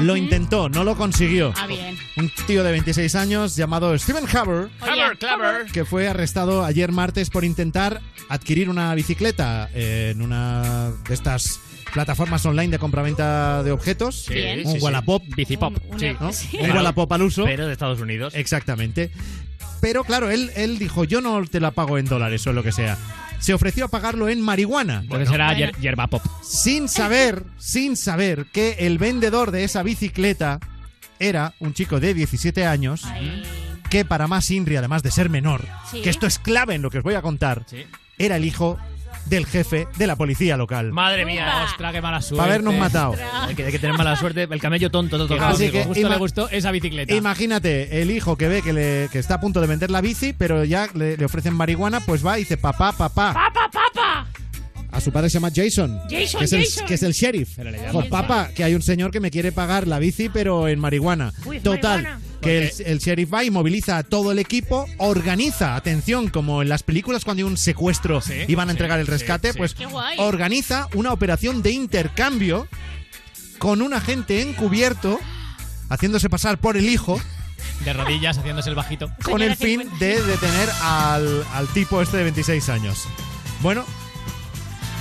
[0.00, 1.52] Lo intentó, no lo consiguió.
[1.54, 1.98] Ah, bien.
[2.16, 4.70] Un tío de 26 años llamado Steven Haber
[5.18, 5.66] clever.
[5.70, 11.60] que fue arrestado ayer martes por intentar adquirir una bicicleta en una de estas
[11.92, 14.26] plataformas online de compraventa de objetos.
[14.28, 14.60] Bien.
[14.66, 14.84] Un sí, sí.
[14.84, 15.22] Wallapop.
[15.36, 15.74] Bicipop.
[15.90, 16.06] Un- sí.
[16.20, 16.32] ¿no?
[16.32, 16.58] Sí.
[16.60, 17.44] Un Wallapop al uso.
[17.44, 18.34] Pero de Estados Unidos.
[18.34, 19.10] Exactamente.
[19.80, 22.72] Pero claro, él, él dijo, yo no te la pago en dólares o lo que
[22.72, 22.98] sea.
[23.38, 25.00] Se ofreció a pagarlo en marihuana.
[25.02, 25.66] Entonces era Bueno.
[25.72, 26.22] hier- hierba pop.
[26.42, 30.58] Sin saber, sin saber que el vendedor de esa bicicleta
[31.20, 33.42] era un chico de 17 años Ay.
[33.90, 36.00] que para más Inri, además de ser menor, Sí.
[36.02, 37.84] que esto es clave en lo que os voy a contar, Sí.
[38.18, 38.78] era el hijo
[39.28, 40.92] del jefe de la policía local.
[40.92, 41.46] Madre mía.
[41.46, 41.64] Upa.
[41.64, 42.36] Ostras, qué mala suerte.
[42.38, 43.14] Para habernos matado.
[43.46, 44.48] Hay que, hay que tener mala suerte.
[44.50, 45.34] El camello tonto, tonto.
[45.34, 45.72] Así tonto.
[45.72, 47.14] que Justo ima- le gustó esa bicicleta.
[47.14, 50.32] Imagínate, el hijo que ve que, le- que está a punto de vender la bici,
[50.32, 53.32] pero ya le, le ofrecen marihuana, pues va y dice, papá, papá.
[53.34, 53.78] ¡Papa, papa!
[54.90, 56.00] A su padre se llama Jason.
[56.10, 56.86] Jason, que es el, Jason.
[56.86, 57.50] que es el sheriff.
[57.56, 60.66] Pero le llaman- papá, que hay un señor que me quiere pagar la bici, pero
[60.66, 61.32] en marihuana.
[61.44, 62.02] Uy, Total.
[62.02, 62.20] marihuana.
[62.40, 66.68] Que el, el sheriff va y moviliza a todo el equipo, organiza, atención, como en
[66.68, 69.58] las películas cuando hay un secuestro Sí, y van a sí, entregar el rescate, sí.
[69.58, 70.16] pues Qué guay.
[70.20, 72.68] organiza una operación de intercambio
[73.58, 75.18] con un agente encubierto,
[75.88, 77.20] haciéndose pasar por el hijo,
[77.84, 79.10] De rodillas, haciéndose el bajito.
[79.24, 83.04] con el fin de detener al, al tipo este de 26 años.
[83.62, 83.84] Bueno,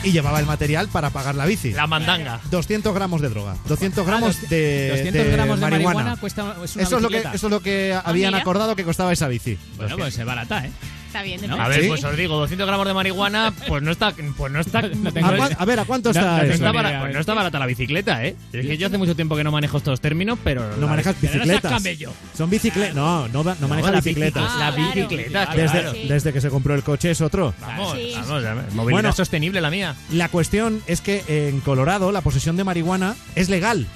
[0.08, 1.72] y llevaba el material para pagar la bici.
[1.72, 2.40] La mandanga.
[2.50, 3.56] 200 gramos de droga.
[3.68, 5.94] 200 Ah, gramos dos- de, 200 de gramos de marihuana.
[5.96, 8.42] marihuana cuesta es una eso, es lo que, eso es lo que habían mira.
[8.42, 9.58] acordado que costaba esa bici.
[9.78, 10.72] Bueno, pues es barata, ¿eh?
[11.18, 11.42] Está bien.
[11.50, 11.56] ¿No?
[11.58, 11.88] de A ver, ¿Sí?
[11.88, 15.12] pues os digo, 200 gramos de marihuana, pues no está, pues no está, No ¿A,
[15.12, 16.54] tengo ver, ¿a cuánto está no no eso?
[16.54, 18.36] está, pues no está barata la bicicleta, ¿eh?
[18.54, 21.16] Es que yo hace mucho tiempo que no manejo estos términos, pero No la- manejas
[21.20, 22.14] pero no seas bicicletas.
[22.38, 22.96] Son bicicletas.
[22.96, 24.44] No, no, no maneja la bicicletas.
[24.44, 24.94] bici- la Ah, claro.
[25.08, 27.54] bicicleta, Ah, Desde, desde que se compró el coche es otro.
[27.62, 28.12] Vamos, Sí.
[28.16, 29.14] vamos, ya, movilidad Bueno.
[29.14, 29.96] sostenible la mía.
[30.12, 33.88] La cuestión es que en Colorado la posesión de marihuana es legal.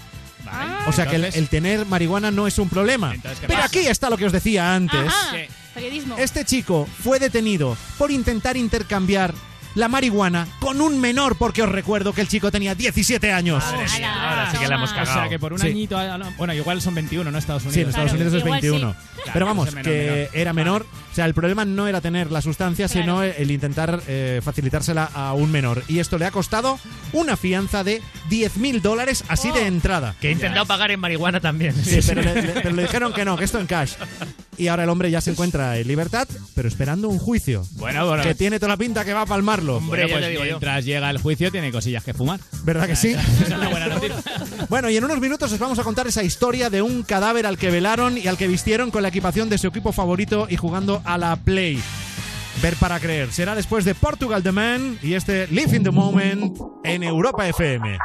[0.43, 0.73] Vale.
[0.87, 3.13] O sea que el, el tener marihuana no es un problema.
[3.13, 3.67] Entonces, ¿qué Pero pasa?
[3.67, 4.99] aquí está lo que os decía antes.
[5.07, 5.35] Ajá.
[5.73, 6.17] Periodismo.
[6.17, 9.33] Este chico fue detenido por intentar intercambiar
[9.73, 13.63] la marihuana con un menor, porque os recuerdo que el chico tenía 17 años.
[13.63, 15.01] Madre mía, Ala, ahora sí que la hemos toma.
[15.01, 15.21] O cagado.
[15.21, 15.67] sea, que por un Sí.
[15.67, 16.17] añito.
[16.17, 17.37] no, Bueno, igual son 21, ¿no?
[17.37, 17.75] Estados Unidos.
[17.75, 18.67] Sí, en Estados Claro, Unidos es igual sí.
[18.67, 18.93] 21.
[19.15, 20.29] Claro, Pero vamos, es menor, que menor.
[20.33, 20.85] era menor.
[21.09, 23.01] O sea, el problema no era tener la sustancia, Claro.
[23.01, 25.83] sino el intentar eh, facilitársela a un menor.
[25.87, 26.77] Y esto le ha costado
[27.13, 29.53] una fianza de 10.000 dólares así Oh.
[29.53, 30.15] de entrada.
[30.19, 31.73] Que he intentado pagar en marihuana también.
[31.81, 33.93] Sí, pero le, le- pero le dijeron que no, que esto en cash.
[34.61, 37.65] Y ahora el hombre ya se encuentra en libertad, pero esperando un juicio.
[37.77, 38.21] Bueno, bueno.
[38.21, 39.77] Que tiene toda la pinta que va a palmarlo.
[39.77, 40.49] Hombre, Bueno, ya pues te digo yo.
[40.51, 42.39] mientras llega el juicio tiene cosillas que fumar.
[42.63, 43.09] ¿Verdad que sí?
[43.09, 44.17] Esa es una buena noticia.
[44.69, 47.57] Bueno, y en unos minutos os vamos a contar esa historia de un cadáver al
[47.57, 51.01] que velaron y al que vistieron con la equipación de su equipo favorito y jugando
[51.03, 51.81] a la Play.
[52.61, 53.31] Ver para creer.
[53.33, 56.55] Será después de Portugal The Man y este Live in the Moment
[56.85, 57.97] en Europa FM.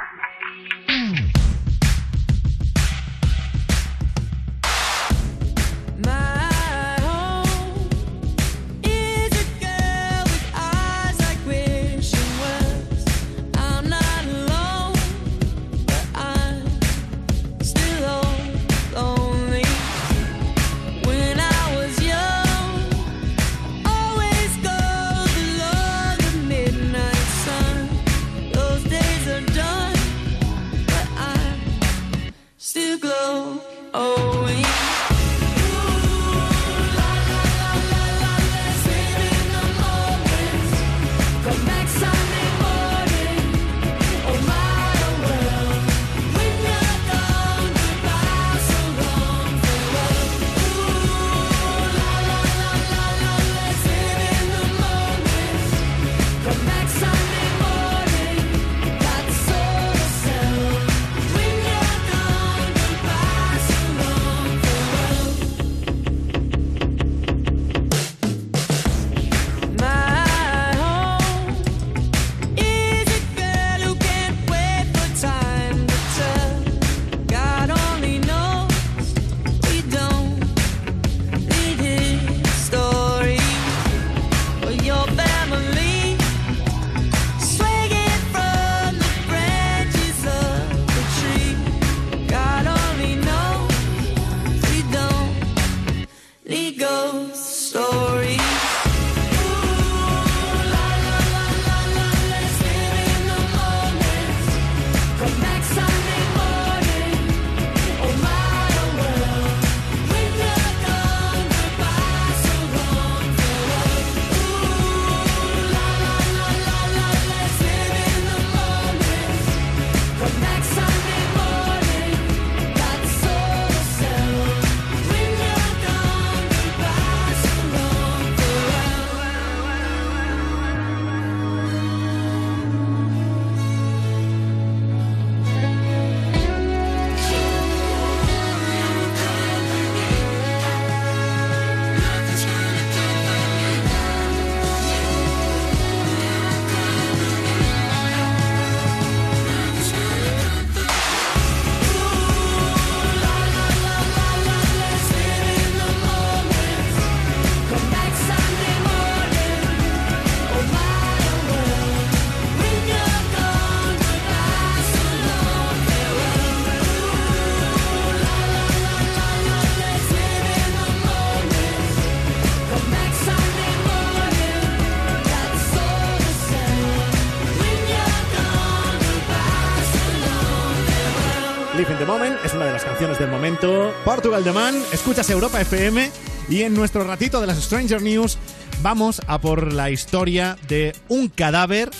[183.06, 183.94] Canciones del momento.
[184.04, 186.10] Portugal The Man, escuchas Europa FM
[186.48, 188.36] y en nuestro ratito de las Stranger News
[188.82, 191.90] vamos a por la historia de un cadáver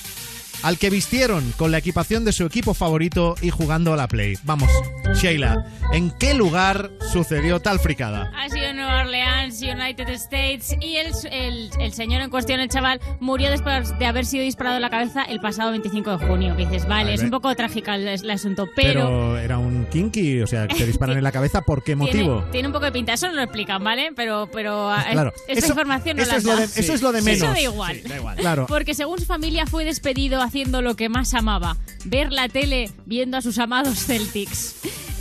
[0.62, 4.36] al que vistieron con la equipación de su equipo favorito y jugando a la Play.
[4.42, 4.70] Vamos,
[5.14, 8.30] Sheila, ¿en qué lugar sucedió tal fricada?
[8.36, 12.68] Ha sido en Nueva Orleans, United States, y el, el, el señor en cuestión, el
[12.68, 16.56] chaval, murió después de haber sido disparado en la cabeza el pasado 25 de junio.
[16.56, 19.38] Que dices, vale, es un poco trágica el, el asunto, pero...
[19.38, 22.36] era un kinky, o sea, te disparan en la cabeza, ¿por qué motivo?
[22.38, 24.10] Tiene, tiene un poco de pinta, eso no lo explican, ¿vale?
[24.14, 27.02] Pero, pero ah, Claro, esta eso- información no eso la es lo de- eso es
[27.02, 27.48] lo de Eso menos.
[27.52, 27.96] da igual.
[28.02, 28.36] Sí, da igual.
[28.36, 28.66] Claro.
[28.66, 33.36] Porque según su familia fue despedido haciendo lo que más amaba, ver la tele viendo
[33.36, 34.74] a sus amados Celtics.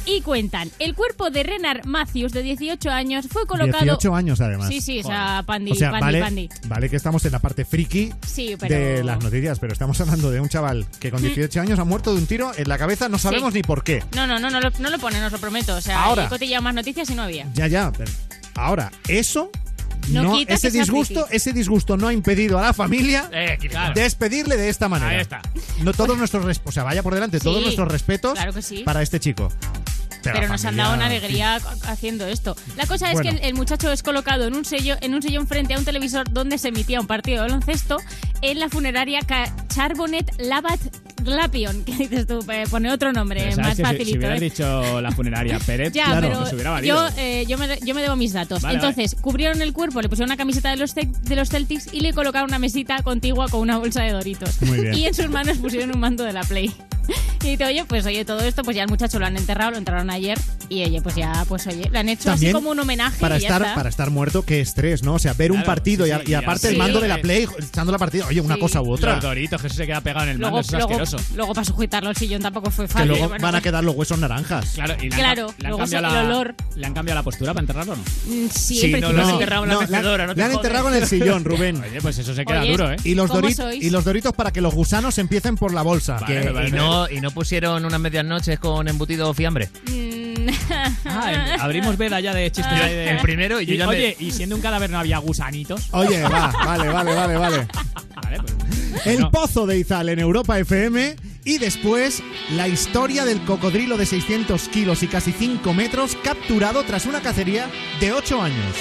[0.07, 3.83] Y cuentan, el cuerpo de Renard Matthews, de 18 años, fue colocado...
[3.83, 4.67] 18 años, además.
[4.69, 6.49] Sí, sí, o sea, pandi, O sea, pandi, vale, pandi.
[6.67, 8.75] vale que estamos en la parte friki Sí, pero...
[8.75, 12.13] de las noticias, pero estamos hablando de un chaval que con 18 años ha muerto
[12.13, 13.59] de un tiro en la cabeza, no sabemos Sí.
[13.59, 14.03] ni por qué.
[14.15, 15.75] No, no, no, no lo, no lo pone, os lo prometo.
[15.75, 16.25] O sea, Ahora.
[16.25, 17.47] he cotillado más noticias y no había.
[17.53, 17.91] Ya, ya.
[17.97, 18.11] pero
[18.55, 19.49] ahora, eso.
[20.09, 21.35] No No, quita ese que disgusto, friki.
[21.35, 23.93] ese disgusto no ha impedido a la familia Eh, claro.
[23.95, 25.11] despedirle de esta manera.
[25.11, 25.41] Ahí está.
[25.83, 28.83] No todos nuestros, o sea, vaya por delante, todos nuestros respetos claro que sí.
[28.83, 29.51] para este chico.
[30.23, 32.55] Pero, nos han dado una alegría haciendo esto.
[32.77, 33.29] La cosa es Bueno.
[33.29, 35.85] que el, el muchacho es colocado en un sello, en un sillón frente a un
[35.85, 37.97] televisor donde se emitía un partido de baloncesto
[38.41, 39.19] en la funeraria
[39.67, 40.79] Charbonnet Labat
[41.25, 41.83] Glapion.
[41.83, 44.09] Que dices tú, Eh, pone otro nombre Pero más que si- facilito.
[44.11, 44.43] Si, hubieras ¿eh?
[44.45, 47.09] dicho la funeraria Pérez, Ya, claro, pero hubiera valido.
[47.09, 48.61] yo, eh, yo, me, yo me debo mis datos.
[48.61, 51.99] Vale, Entonces, cubrieron el cuerpo, le pusieron una camiseta de los, de los Celtics y
[52.01, 54.61] le colocaron una mesita contigua con una bolsa de Doritos.
[54.61, 54.93] Muy bien.
[54.93, 56.73] Y en sus manos pusieron un mando de la Play.
[57.43, 59.77] Y dice, oye, pues oye, todo esto, pues ya el muchacho lo han enterrado, lo
[59.77, 60.35] enterraron ayer.
[60.67, 63.37] Y oye, pues ya, pues oye, le han hecho También, así como un homenaje Para
[63.37, 63.75] y ya estar, está.
[63.75, 65.13] para estar muerto, qué estrés, ¿no?
[65.13, 67.21] O sea, ver un partido sí, y aparte el mando de la.
[67.21, 68.61] Play, echando la partida, oye, una Sí.
[68.61, 69.13] cosa u otra.
[69.13, 72.09] Los doritos, que se queda pegado en el mando, Luego, es luego, luego para sujetarlo
[72.09, 73.07] al sillón tampoco fue Que fácil.
[73.09, 74.71] luego Bueno, van a quedar los huesos naranjas.
[74.75, 76.55] Claro, y le han, Claro, han luego cambiado el la, olor.
[76.75, 78.03] ¿Le han cambiado la postura para enterrarlo o no?
[78.03, 80.43] mm, sí, Sí, no, lo han enterrado en la No, le han- mecedora, no le
[80.43, 81.83] han enterrado en el sillón, Rubén.
[81.83, 82.97] Oye, pues eso se queda Oye, duro, ¿eh?
[83.03, 83.83] Y los, ¿Cómo dorit- sois?
[83.83, 86.17] y los doritos para que los gusanos empiecen por la bolsa.
[86.19, 89.69] Vale, Que- vale, y, no, ¿Y no pusieron unas medias noches con embutido o fiambre?
[89.89, 90.25] Mm,
[91.05, 93.09] Ah, abrimos veda ya de chistes de...
[93.11, 95.87] El primero y yo ya me- Oye, y siendo un cadáver no había gusanitos.
[95.91, 97.67] Oye, va, vale, vale, vale, vale.
[99.05, 99.29] El.
[99.29, 102.23] Pozo de Izal en Europa FM y después
[102.55, 107.69] la historia del cocodrilo de 600 kilos y casi 5 metros capturado tras una cacería
[107.99, 108.75] de 8 años.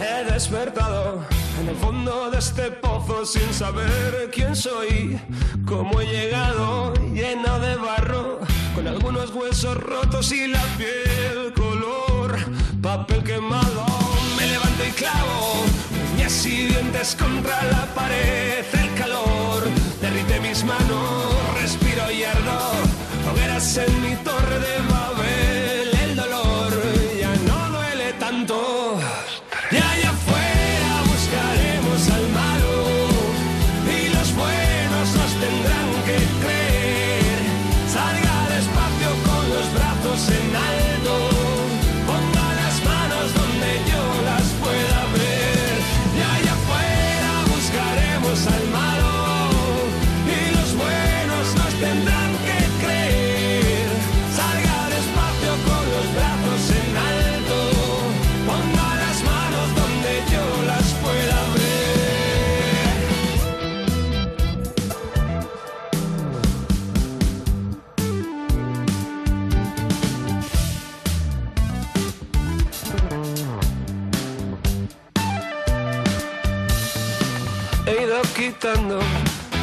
[0.00, 1.35] He despertado
[1.66, 5.18] en el fondo de este pozo sin saber quién soy,
[5.66, 8.38] cómo he llegado lleno de barro,
[8.74, 12.36] con algunos huesos rotos y la piel color
[12.80, 13.84] papel quemado.
[14.36, 15.64] Me levanto y clavo
[16.14, 19.64] uñas y dientes contra la pared, el calor
[20.00, 22.58] derrite mis manos, respiro y ardo,
[23.28, 25.15] hogueras en mi torre de Babel,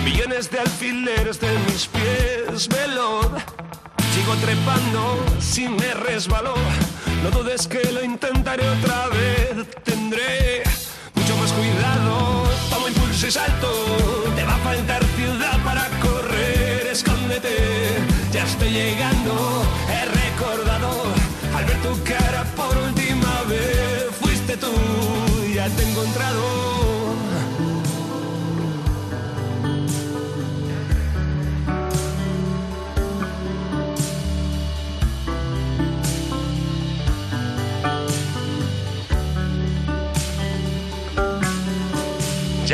[0.03, 3.27] millones de alfileres de mis pies, veloz.
[4.13, 6.53] Sigo trepando si me resbaló.
[7.23, 9.67] No dudes que lo intentaré otra vez.
[9.83, 10.63] Tendré
[11.15, 12.43] mucho más cuidado.
[12.69, 13.71] Tomo impulso y salto.
[14.35, 16.87] Te va a faltar ciudad para correr.
[16.91, 17.55] Escóndete,
[18.31, 19.63] ya estoy llegando.
[19.89, 20.89] He recordado
[21.55, 24.05] al ver tu cara por última vez.
[24.21, 24.71] Fuiste tú,
[25.53, 26.72] ya te he encontrado.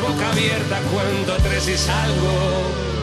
[0.00, 2.93] boca abierta, cuento tres y salgo.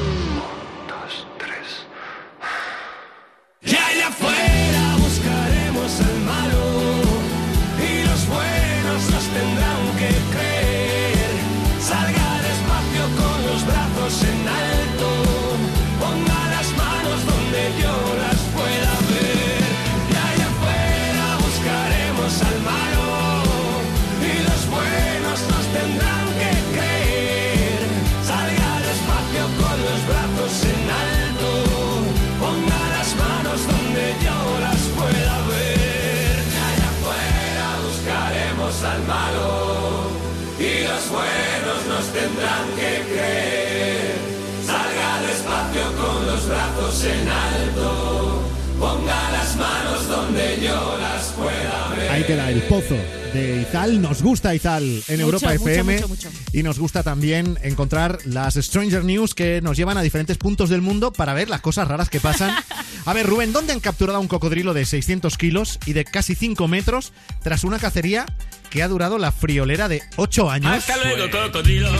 [46.71, 48.43] Brazos en alto,
[48.79, 52.11] ponga las manos donde yo las pueda ver.
[52.11, 52.95] Ahí queda el pozo
[53.33, 54.01] de Izal.
[54.01, 56.07] Nos gusta Izal en Mucho, Europa mucho, FM.
[56.07, 56.29] mucho.
[56.53, 60.81] Y nos gusta también encontrar las Stranger News que nos llevan a diferentes puntos del
[60.81, 62.53] mundo para ver las cosas raras que pasan.
[63.05, 66.35] A ver, Rubén, ¿dónde han capturado a un cocodrilo de 600 kilos y de casi
[66.35, 68.27] 5 metros tras una cacería
[68.71, 70.71] que ha durado la friolera de 8 años?
[70.73, 71.89] Hasta luego, cocodrilo.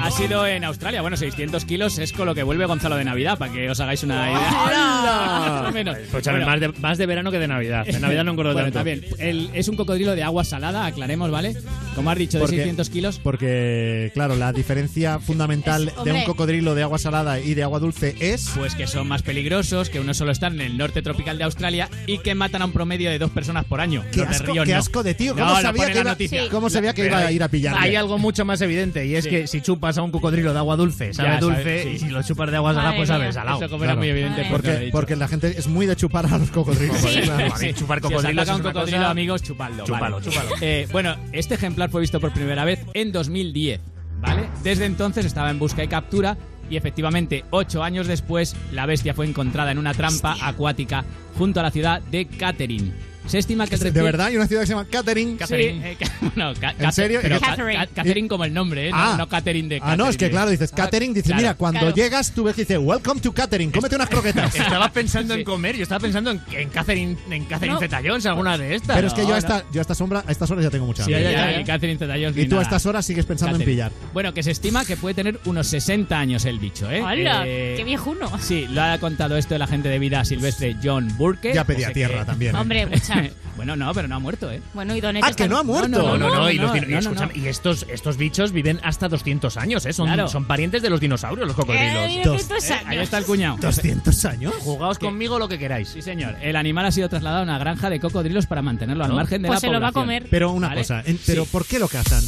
[0.00, 1.02] Ha sido en Australia.
[1.02, 4.04] Bueno, 600 kilos es con lo que vuelve Gonzalo de Navidad, para que os hagáis
[4.04, 5.62] una idea.
[5.64, 5.96] Más menos.
[6.12, 6.46] Pues, Bueno.
[6.46, 7.84] más, de, más de verano que de Navidad.
[7.84, 8.78] De Navidad no engordo Bueno, tanto.
[8.78, 9.04] también.
[9.18, 11.56] El- es un cocodrilo de agua salada, aclaremos, ¿vale?
[11.96, 13.20] Como has dicho, de Porque- 600 kilos.
[13.22, 17.80] Porque, claro, la diferencia fundamental Es- de un cocodrilo de agua salada y de agua
[17.80, 18.50] dulce es...
[18.56, 21.90] Pues que son más peligrosos, que uno solo está en el norte tropical de Australia
[22.06, 24.04] y que matan a un promedio de dos personas por año.
[24.12, 24.78] Qué asco, Río qué no.
[24.78, 25.34] asco de tío.
[25.48, 26.48] ¿Cómo No, sabía que iba- noticia.
[26.50, 27.80] ¿Cómo sabía que Pero iba a ir a pillarle?
[27.80, 29.30] Hay algo mucho más evidente y es Sí.
[29.30, 31.88] que si chupas a un cocodrilo de agua dulce, sabe Ya, dulce, sí.
[31.90, 33.64] y si lo chupas de agua salada, pues sabe salado.
[33.64, 36.96] Eso era muy evidente, porque Porque, la gente es muy de chupar a los cocodrilos.
[36.98, 37.54] Claro.
[37.74, 39.84] Chupar Si os cocodrilos es un cocodrilo, amigos, chupadlo.
[39.84, 40.50] Chúpalo, chúpalo.
[40.60, 43.80] Eh, bueno, este ejemplar fue visto por primera vez en 2010,
[44.20, 44.48] ¿vale?
[44.62, 46.36] Desde entonces estaba en busca y captura
[46.70, 51.04] y efectivamente, ocho años después, la bestia fue encontrada en una trampa acuática
[51.36, 52.92] junto a la ciudad de Catherine.
[53.28, 55.36] Se estima que el De verdad, hay una ciudad que se llama Catherine.
[55.46, 55.96] Sí, eh,
[56.60, 57.20] ca- ¿En serio?
[57.22, 58.90] Pero ¿Y qué- ca- ca- Catherine como el nombre, ¿eh?
[58.90, 59.14] No, Ah.
[59.18, 60.30] no Catherine de Ah, no, es que Catherine.
[60.32, 61.94] claro, dices Catering, dice, Claro, mira, cuando claro.
[61.94, 64.54] llegas tú ves que dice, welcome to Catering, cómete unas croquetas.
[64.56, 67.80] Estaba pensando en comer, yo estaba pensando en, en Catherine, en Catherine No.
[67.80, 68.96] Zeta-Jones, alguna de estas.
[68.96, 70.70] Pero es que yo No, a, esta, yo a esta sombra, a estas horas ya
[70.70, 71.30] tengo mucha Sí, hambre.
[71.32, 73.90] ya, ya, y Catherine Zeta-Jones Y ni tú a estas horas sigues pensando en Catherine.
[73.90, 73.92] pillar.
[74.14, 77.02] Bueno, que se estima que puede tener unos 60 años el bicho, ¿eh?
[77.04, 77.42] ¡Hala!
[77.46, 78.30] Eh, ¡Qué viejuno!
[78.40, 81.52] Sí, lo ha contado esto el agente de vida silvestre John Burke.
[81.52, 82.58] Ya pedía tierra también, ¿eh?
[82.58, 83.17] Hombre, mucha.
[83.56, 84.60] bueno, no, pero no ha muerto, ¿eh?
[84.74, 85.88] Bueno, y Donete Ah, que no ha muerto.
[85.88, 87.42] No, no, no, y, los dino- y no, no, escúchame, no.
[87.44, 89.92] y estos, estos bichos viven hasta 200 años, ¿eh?
[89.92, 90.28] Son, Claro.
[90.28, 92.10] son parientes de los dinosaurios, los cocodrilos.
[92.10, 92.86] Eh, Dos- 200 Eh, años.
[92.88, 93.56] ahí está el cuñado.
[93.58, 94.54] ¿200 años?
[94.60, 95.88] Jugaos conmigo lo que queráis.
[95.88, 96.36] Sí, señor.
[96.40, 99.16] El animal ha sido trasladado a una granja de cocodrilos para mantenerlo al ¿No?
[99.16, 100.04] margen de Pues la se lo va a población.
[100.22, 100.26] comer.
[100.30, 100.80] Pero una Vale.
[100.80, 101.48] cosa, en- ¿pero Sí.
[101.52, 102.22] por qué lo cazan?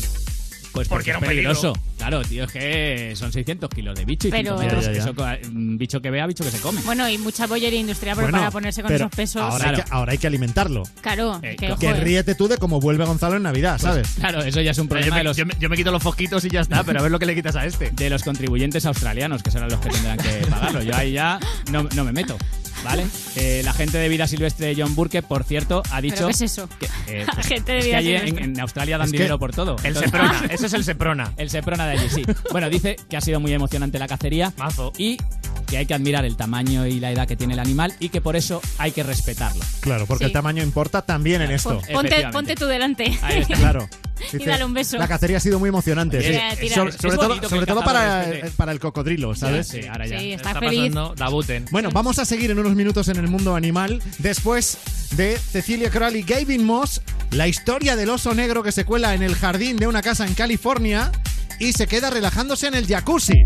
[0.73, 1.51] Pues Porque porque, era peligro.
[1.53, 1.73] peligroso.
[1.99, 4.85] Claro, tío, es que son 600 kilos de bicho y Pero- 5 metros.
[4.85, 5.03] Ya, ya, ya.
[5.05, 6.81] Eso, co- un bicho que vea, bicho que se come.
[6.83, 9.43] Bueno, y mucha bollería industrial Bueno, para ponerse con pero esos pesos.
[9.43, 10.83] Ahora, hay que, ahora hay que alimentarlo.
[11.01, 14.09] Claro, Eh, que, Que ríete tú de cómo vuelve Gonzalo en Navidad, ¿sabes?
[14.19, 15.91] Claro, eso ya es un problema yo, de me, los, yo me- yo me quito
[15.91, 17.91] los fosquitos y ya está, pero a ver lo que le quitas a este.
[17.91, 20.83] de los contribuyentes australianos, que serán los que tendrán que pagarlo.
[20.83, 21.39] Yo ahí ya
[21.71, 22.37] no, no me meto.
[22.85, 23.07] ¿Vale?
[23.37, 26.15] Eh, el agente de vida silvestre John Burke, por cierto, ha dicho.
[26.17, 26.69] ¿Pero qué es eso?
[26.79, 28.45] que, eh, pues, Agente de es que vida allí en, silvestre.
[28.45, 29.77] en Australia dan Es que- dinero por todo.
[29.81, 31.33] El Entonces- Seprona, ese es el Seprona.
[31.37, 32.23] El Seprona de allí, sí.
[32.51, 34.93] Bueno, dice que ha sido muy emocionante la cacería Mazo.
[34.97, 35.19] y
[35.67, 38.21] que hay que admirar el tamaño y la edad que tiene el animal y que
[38.21, 39.63] por eso hay que respetarlo.
[39.81, 40.29] Claro, porque Sí.
[40.29, 41.79] el tamaño importa también en esto.
[41.81, 43.17] Pon- Ponte, ponte tú delante.
[43.23, 43.55] Ahí está.
[43.57, 43.89] Claro.
[44.33, 44.97] Y dale un beso.
[44.99, 46.19] La cacería ha sido muy emocionante.
[46.19, 46.57] Oye, sí.
[46.61, 46.75] Tira.
[46.75, 49.69] Sobre, sobre todo, sobre todo para, para el cocodrilo, ¿sabes?
[49.69, 50.19] Sí, ahora ya.
[50.19, 50.95] Sí, está, Está feliz.
[50.95, 51.65] pasando la buten.
[51.71, 54.79] Bueno, vamos a seguir en unos minutos en el mundo animal después
[55.17, 57.03] de Cecilia Kroll y Gavin Moss,
[57.33, 60.35] la historia del oso negro que se cuela en el jardín de una casa en
[60.35, 61.11] California
[61.59, 63.45] y se queda relajándose en el jacuzzi.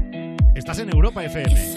[0.55, 1.75] Estás en Europa FM.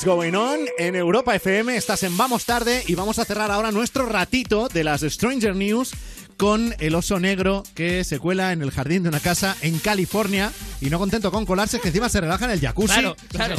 [0.00, 1.76] Is Going On en Europa FM.
[1.76, 5.92] Estás en Vamos Tarde y vamos a cerrar ahora nuestro ratito de las Stranger News
[6.36, 10.52] con el oso negro que se cuela en el jardín de una casa en California
[10.80, 12.94] y no contento con colarse, que encima se relaja en el jacuzzi.
[12.94, 13.56] Claro, claro.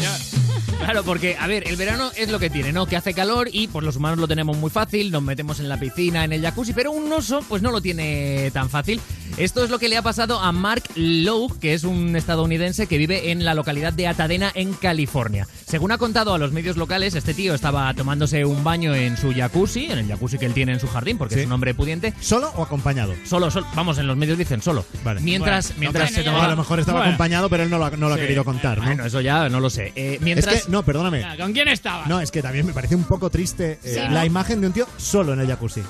[0.79, 2.87] Claro, porque, a ver, el verano es lo que tiene, ¿no?
[2.87, 5.79] Que hace calor y pues los humanos lo tenemos muy fácil, nos metemos en la
[5.79, 8.99] piscina, en el jacuzzi, pero un oso pues no lo tiene tan fácil.
[9.37, 12.97] Esto es lo que le ha pasado a Mark Lowe, que es un estadounidense que
[12.97, 15.47] vive en la localidad de Atadena, en California.
[15.65, 19.33] Según ha contado a los medios locales, este tío estaba tomándose un baño en su
[19.33, 21.41] jacuzzi, en el jacuzzi que él tiene en su jardín, porque Sí.
[21.41, 22.13] es un hombre pudiente.
[22.19, 23.13] ¿Solo o acompañado?
[23.25, 24.85] Solo, solo, vamos, en los medios dicen solo.
[25.03, 25.21] Vale.
[25.21, 26.45] Mientras, Bueno, mientras no, se tomaba...
[26.45, 27.11] a lo mejor estaba Bueno.
[27.11, 28.21] acompañado, pero él no lo ha, no lo ha Sí.
[28.23, 28.85] querido contar, ¿no?
[28.85, 29.91] Bueno, eso ya no lo sé.
[29.95, 30.55] Eh, mientras...
[30.55, 31.25] Es que, no, perdóname.
[31.37, 32.05] ¿Con quién estaba?
[32.05, 34.25] No, es que también me parece un poco triste eh, Sí, la ¿no?
[34.25, 35.81] imagen de un tío solo en el jacuzzi.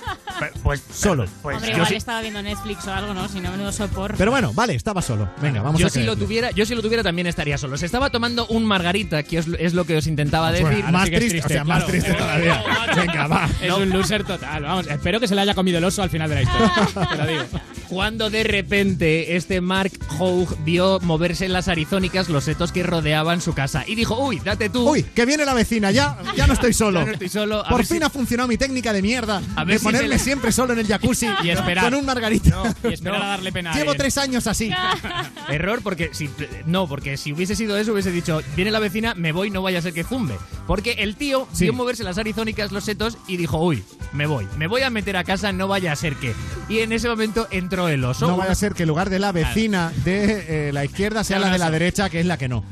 [0.63, 1.25] Pues solo.
[1.43, 3.27] Hombre, yo igual sí- estaba viendo Netflix o algo, ¿no?
[3.31, 4.15] Si no, menudo sopor.
[4.17, 5.29] Pero bueno, vale, estaba solo.
[5.41, 7.77] Venga, vamos yo a si lo tuviera, yo si lo tuviera también estaría solo.
[7.77, 10.85] Se estaba tomando un margarita, que es, es lo que os intentaba Bueno, decir.
[10.85, 12.63] más triste, o sea, más triste todavía.
[12.95, 13.49] Venga, va.
[13.61, 14.63] Es un loser total.
[14.63, 16.71] Vamos, espero que se le haya comido el oso al final de la historia.
[17.09, 17.43] Te lo digo.
[17.91, 23.41] Cuando de repente este Mark Hogue vio moverse en las arizónicas los setos que rodeaban
[23.41, 24.89] su casa y dijo, uy, date tú.
[24.89, 27.01] Uy, que viene la vecina, ya, ya no estoy solo.
[27.01, 27.65] Ya no estoy solo.
[27.65, 30.17] A Por fin si- ha funcionado mi técnica de mierda A ver de si ponerme
[30.19, 31.83] siempre solo en el jacuzzi Y esperar.
[31.83, 32.63] con un margarita.
[32.83, 34.71] Y esperar a darle pena Llevo tres años así.
[35.49, 36.29] Error porque si
[36.65, 39.79] no, porque si hubiese sido eso hubiese dicho, viene la vecina, me voy, no vaya
[39.79, 40.35] a ser que zumbe.
[40.65, 41.65] Porque el tío Sí.
[41.65, 43.83] vio moverse las arizónicas, los setos y dijo, uy,
[44.13, 46.33] me voy, me voy a meter a casa, no vaya a ser que.
[46.69, 48.27] Y en ese momento entró el oso.
[48.27, 51.37] No vaya a ser que en lugar de la vecina de eh, la izquierda sea
[51.37, 51.71] Sea la de la oso.
[51.73, 52.63] derecha, que es la que no.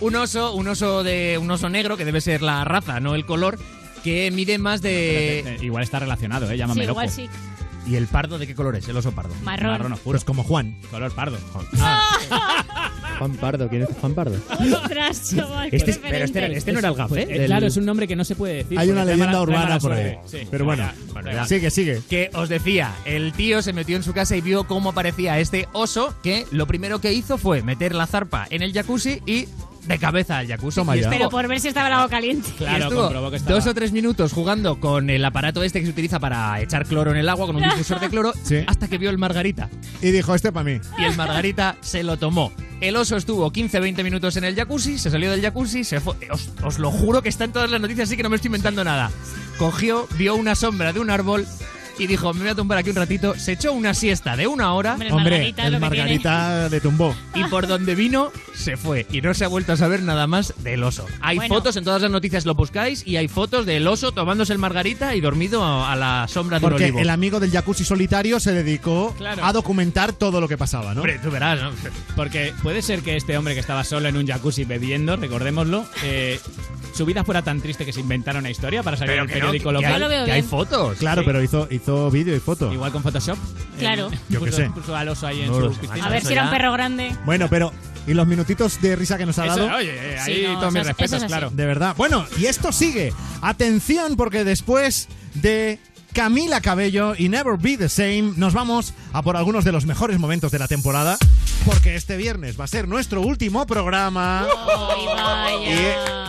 [0.00, 3.26] Un oso, un oso de un oso negro que debe ser la raza, no el
[3.26, 3.58] color,
[4.04, 6.56] que mide más de Eh, Igual está relacionado, ¿eh?
[6.56, 7.00] Llámame sí, loco.
[7.02, 7.28] igual sí.
[7.88, 8.86] ¿Y el pardo de qué color es?
[8.88, 9.34] El oso pardo.
[9.42, 9.70] Marrón.
[9.70, 10.12] Marrón oscuro.
[10.12, 10.76] Pues como Juan.
[10.90, 11.38] Color pardo.
[13.18, 14.36] Juan Pardo, ¿quién es Juan Pardo?
[14.80, 16.58] Ostras, chaval, Este es- pero este, referente.
[16.58, 17.14] este no era el gafé.
[17.14, 18.78] Pues, eh, del- claro, es un nombre que no se puede decir.
[18.78, 20.12] Hay una trae leyenda mala- trae urbana mala por ahí.
[20.22, 20.38] suerte.
[20.44, 20.48] Sí.
[20.48, 21.44] Pero bueno, Bueno, ya.
[21.46, 22.00] sigue, sigue.
[22.08, 25.66] Que os decía, el tío se metió en su casa y vio cómo aparecía este
[25.72, 29.48] oso que lo primero que hizo fue meter la zarpa en el jacuzzi y
[29.88, 30.76] de cabeza al jacuzzi.
[30.76, 31.06] Toma y ya.
[31.06, 32.48] estuvo- Pero por ver si estaba el agua caliente.
[32.58, 33.56] Claro, estuvo comprobó que estaba.
[33.56, 37.10] dos o tres minutos jugando con el aparato este que se utiliza para echar cloro
[37.10, 38.62] en el agua, con un difusor de cloro, Sí.
[38.66, 39.68] hasta que vio el margarita.
[40.02, 40.78] Y dijo, este para mí.
[40.98, 42.52] Y el margarita se lo tomó.
[42.80, 46.14] El oso estuvo 15-20 minutos en el jacuzzi, se salió del jacuzzi, se fue.
[46.30, 48.48] Os, os lo juro que está en todas las noticias, así que no me estoy
[48.48, 49.10] inventando nada.
[49.58, 51.46] Cogió, vio una sombra de un árbol
[51.98, 53.34] y dijo, me voy a tumbar aquí un ratito.
[53.38, 57.14] Se echó una siesta de una hora Hombre, Margarita el lo que Margarita le tumbó.
[57.34, 59.06] y por donde vino se fue.
[59.12, 61.06] Y no se ha vuelto a saber nada más del oso.
[61.20, 61.54] Hay Bueno.
[61.54, 65.14] fotos, en todas las noticias lo buscáis, y hay fotos del oso tomándose el margarita
[65.14, 66.98] y dormido a, a la sombra de un Porque olivo.
[67.00, 69.44] el amigo del jacuzzi solitario se dedicó Claro.
[69.44, 71.00] a documentar todo lo que pasaba, ¿no?
[71.02, 71.70] Hombre, tú verás, ¿no?
[72.16, 76.40] Porque puede ser que este hombre que estaba solo en un jacuzzi bebiendo, recordémoslo, eh,
[76.94, 79.34] su vida fuera tan triste que se inventara una historia para salir Pero en el
[79.34, 80.00] que no, periódico que local.
[80.00, 80.98] Lo veo que hay fotos.
[80.98, 81.26] Claro, Sí.
[81.26, 82.72] pero hizo, hizo vídeo y foto.
[82.72, 83.38] Igual con Photoshop.
[83.78, 84.10] Claro.
[84.12, 84.70] Eh, Yo qué sé.
[84.70, 86.06] Puso al oso ahí en No lo su sé, piscina.
[86.06, 86.56] A ver Eso si era un ya.
[86.56, 87.16] perro grande.
[87.24, 87.72] Bueno, pero
[88.06, 89.76] ¿y los minutitos de risa que nos ha Eso, dado?
[89.76, 91.28] oye, eh, Sí, ahí no, todos mis es- respetos, eso es así.
[91.32, 91.50] claro.
[91.50, 91.94] De verdad.
[91.96, 93.12] Bueno, y esto sigue.
[93.40, 95.78] Atención, porque después de
[96.12, 100.18] Camila Cabello y Never Be the Same, nos vamos a por algunos de los mejores
[100.18, 101.16] momentos de la temporada.
[101.64, 104.46] Porque este viernes va a ser nuestro último programa.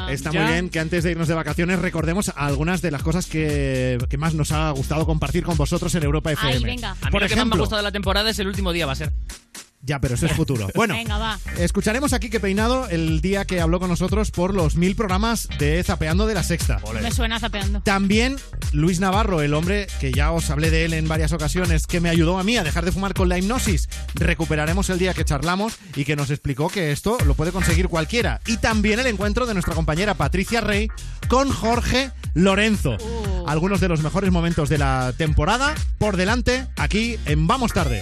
[0.08, 0.42] Y está Ya.
[0.44, 4.18] muy bien que antes de irnos de vacaciones recordemos algunas de las cosas que, que
[4.18, 6.56] más nos ha gustado compartir con vosotros en Europa FM.
[6.56, 6.92] Ay, venga.
[6.92, 8.48] A mí Por lo que más me ha ejemplo, gustado de la temporada es el
[8.48, 9.12] último día, va a ser.
[9.82, 10.68] Ya, pero eso es futuro.
[10.76, 11.40] Bueno, Venga, va.
[11.58, 15.84] escucharemos aquí que Peinado el día que habló con nosotros por los mil programas de
[15.84, 16.80] Zapeando de la Sexta.
[17.02, 17.82] Me suena zapeando.
[17.82, 18.38] También
[18.72, 22.10] Luis Navarro, el hombre que ya os hablé de él en varias ocasiones, que me
[22.10, 23.90] ayudó a mí a dejar de fumar con la hipnosis.
[24.16, 28.42] Recuperaremos el día que charlamos y que nos explicó que esto lo puede conseguir cualquiera.
[28.46, 30.88] Y también el encuentro de nuestra compañera Patricia Rey
[31.28, 32.98] con Jorge Lorenzo.
[33.48, 38.02] Algunos de los mejores momentos de la temporada por delante aquí en Vamos Tarde.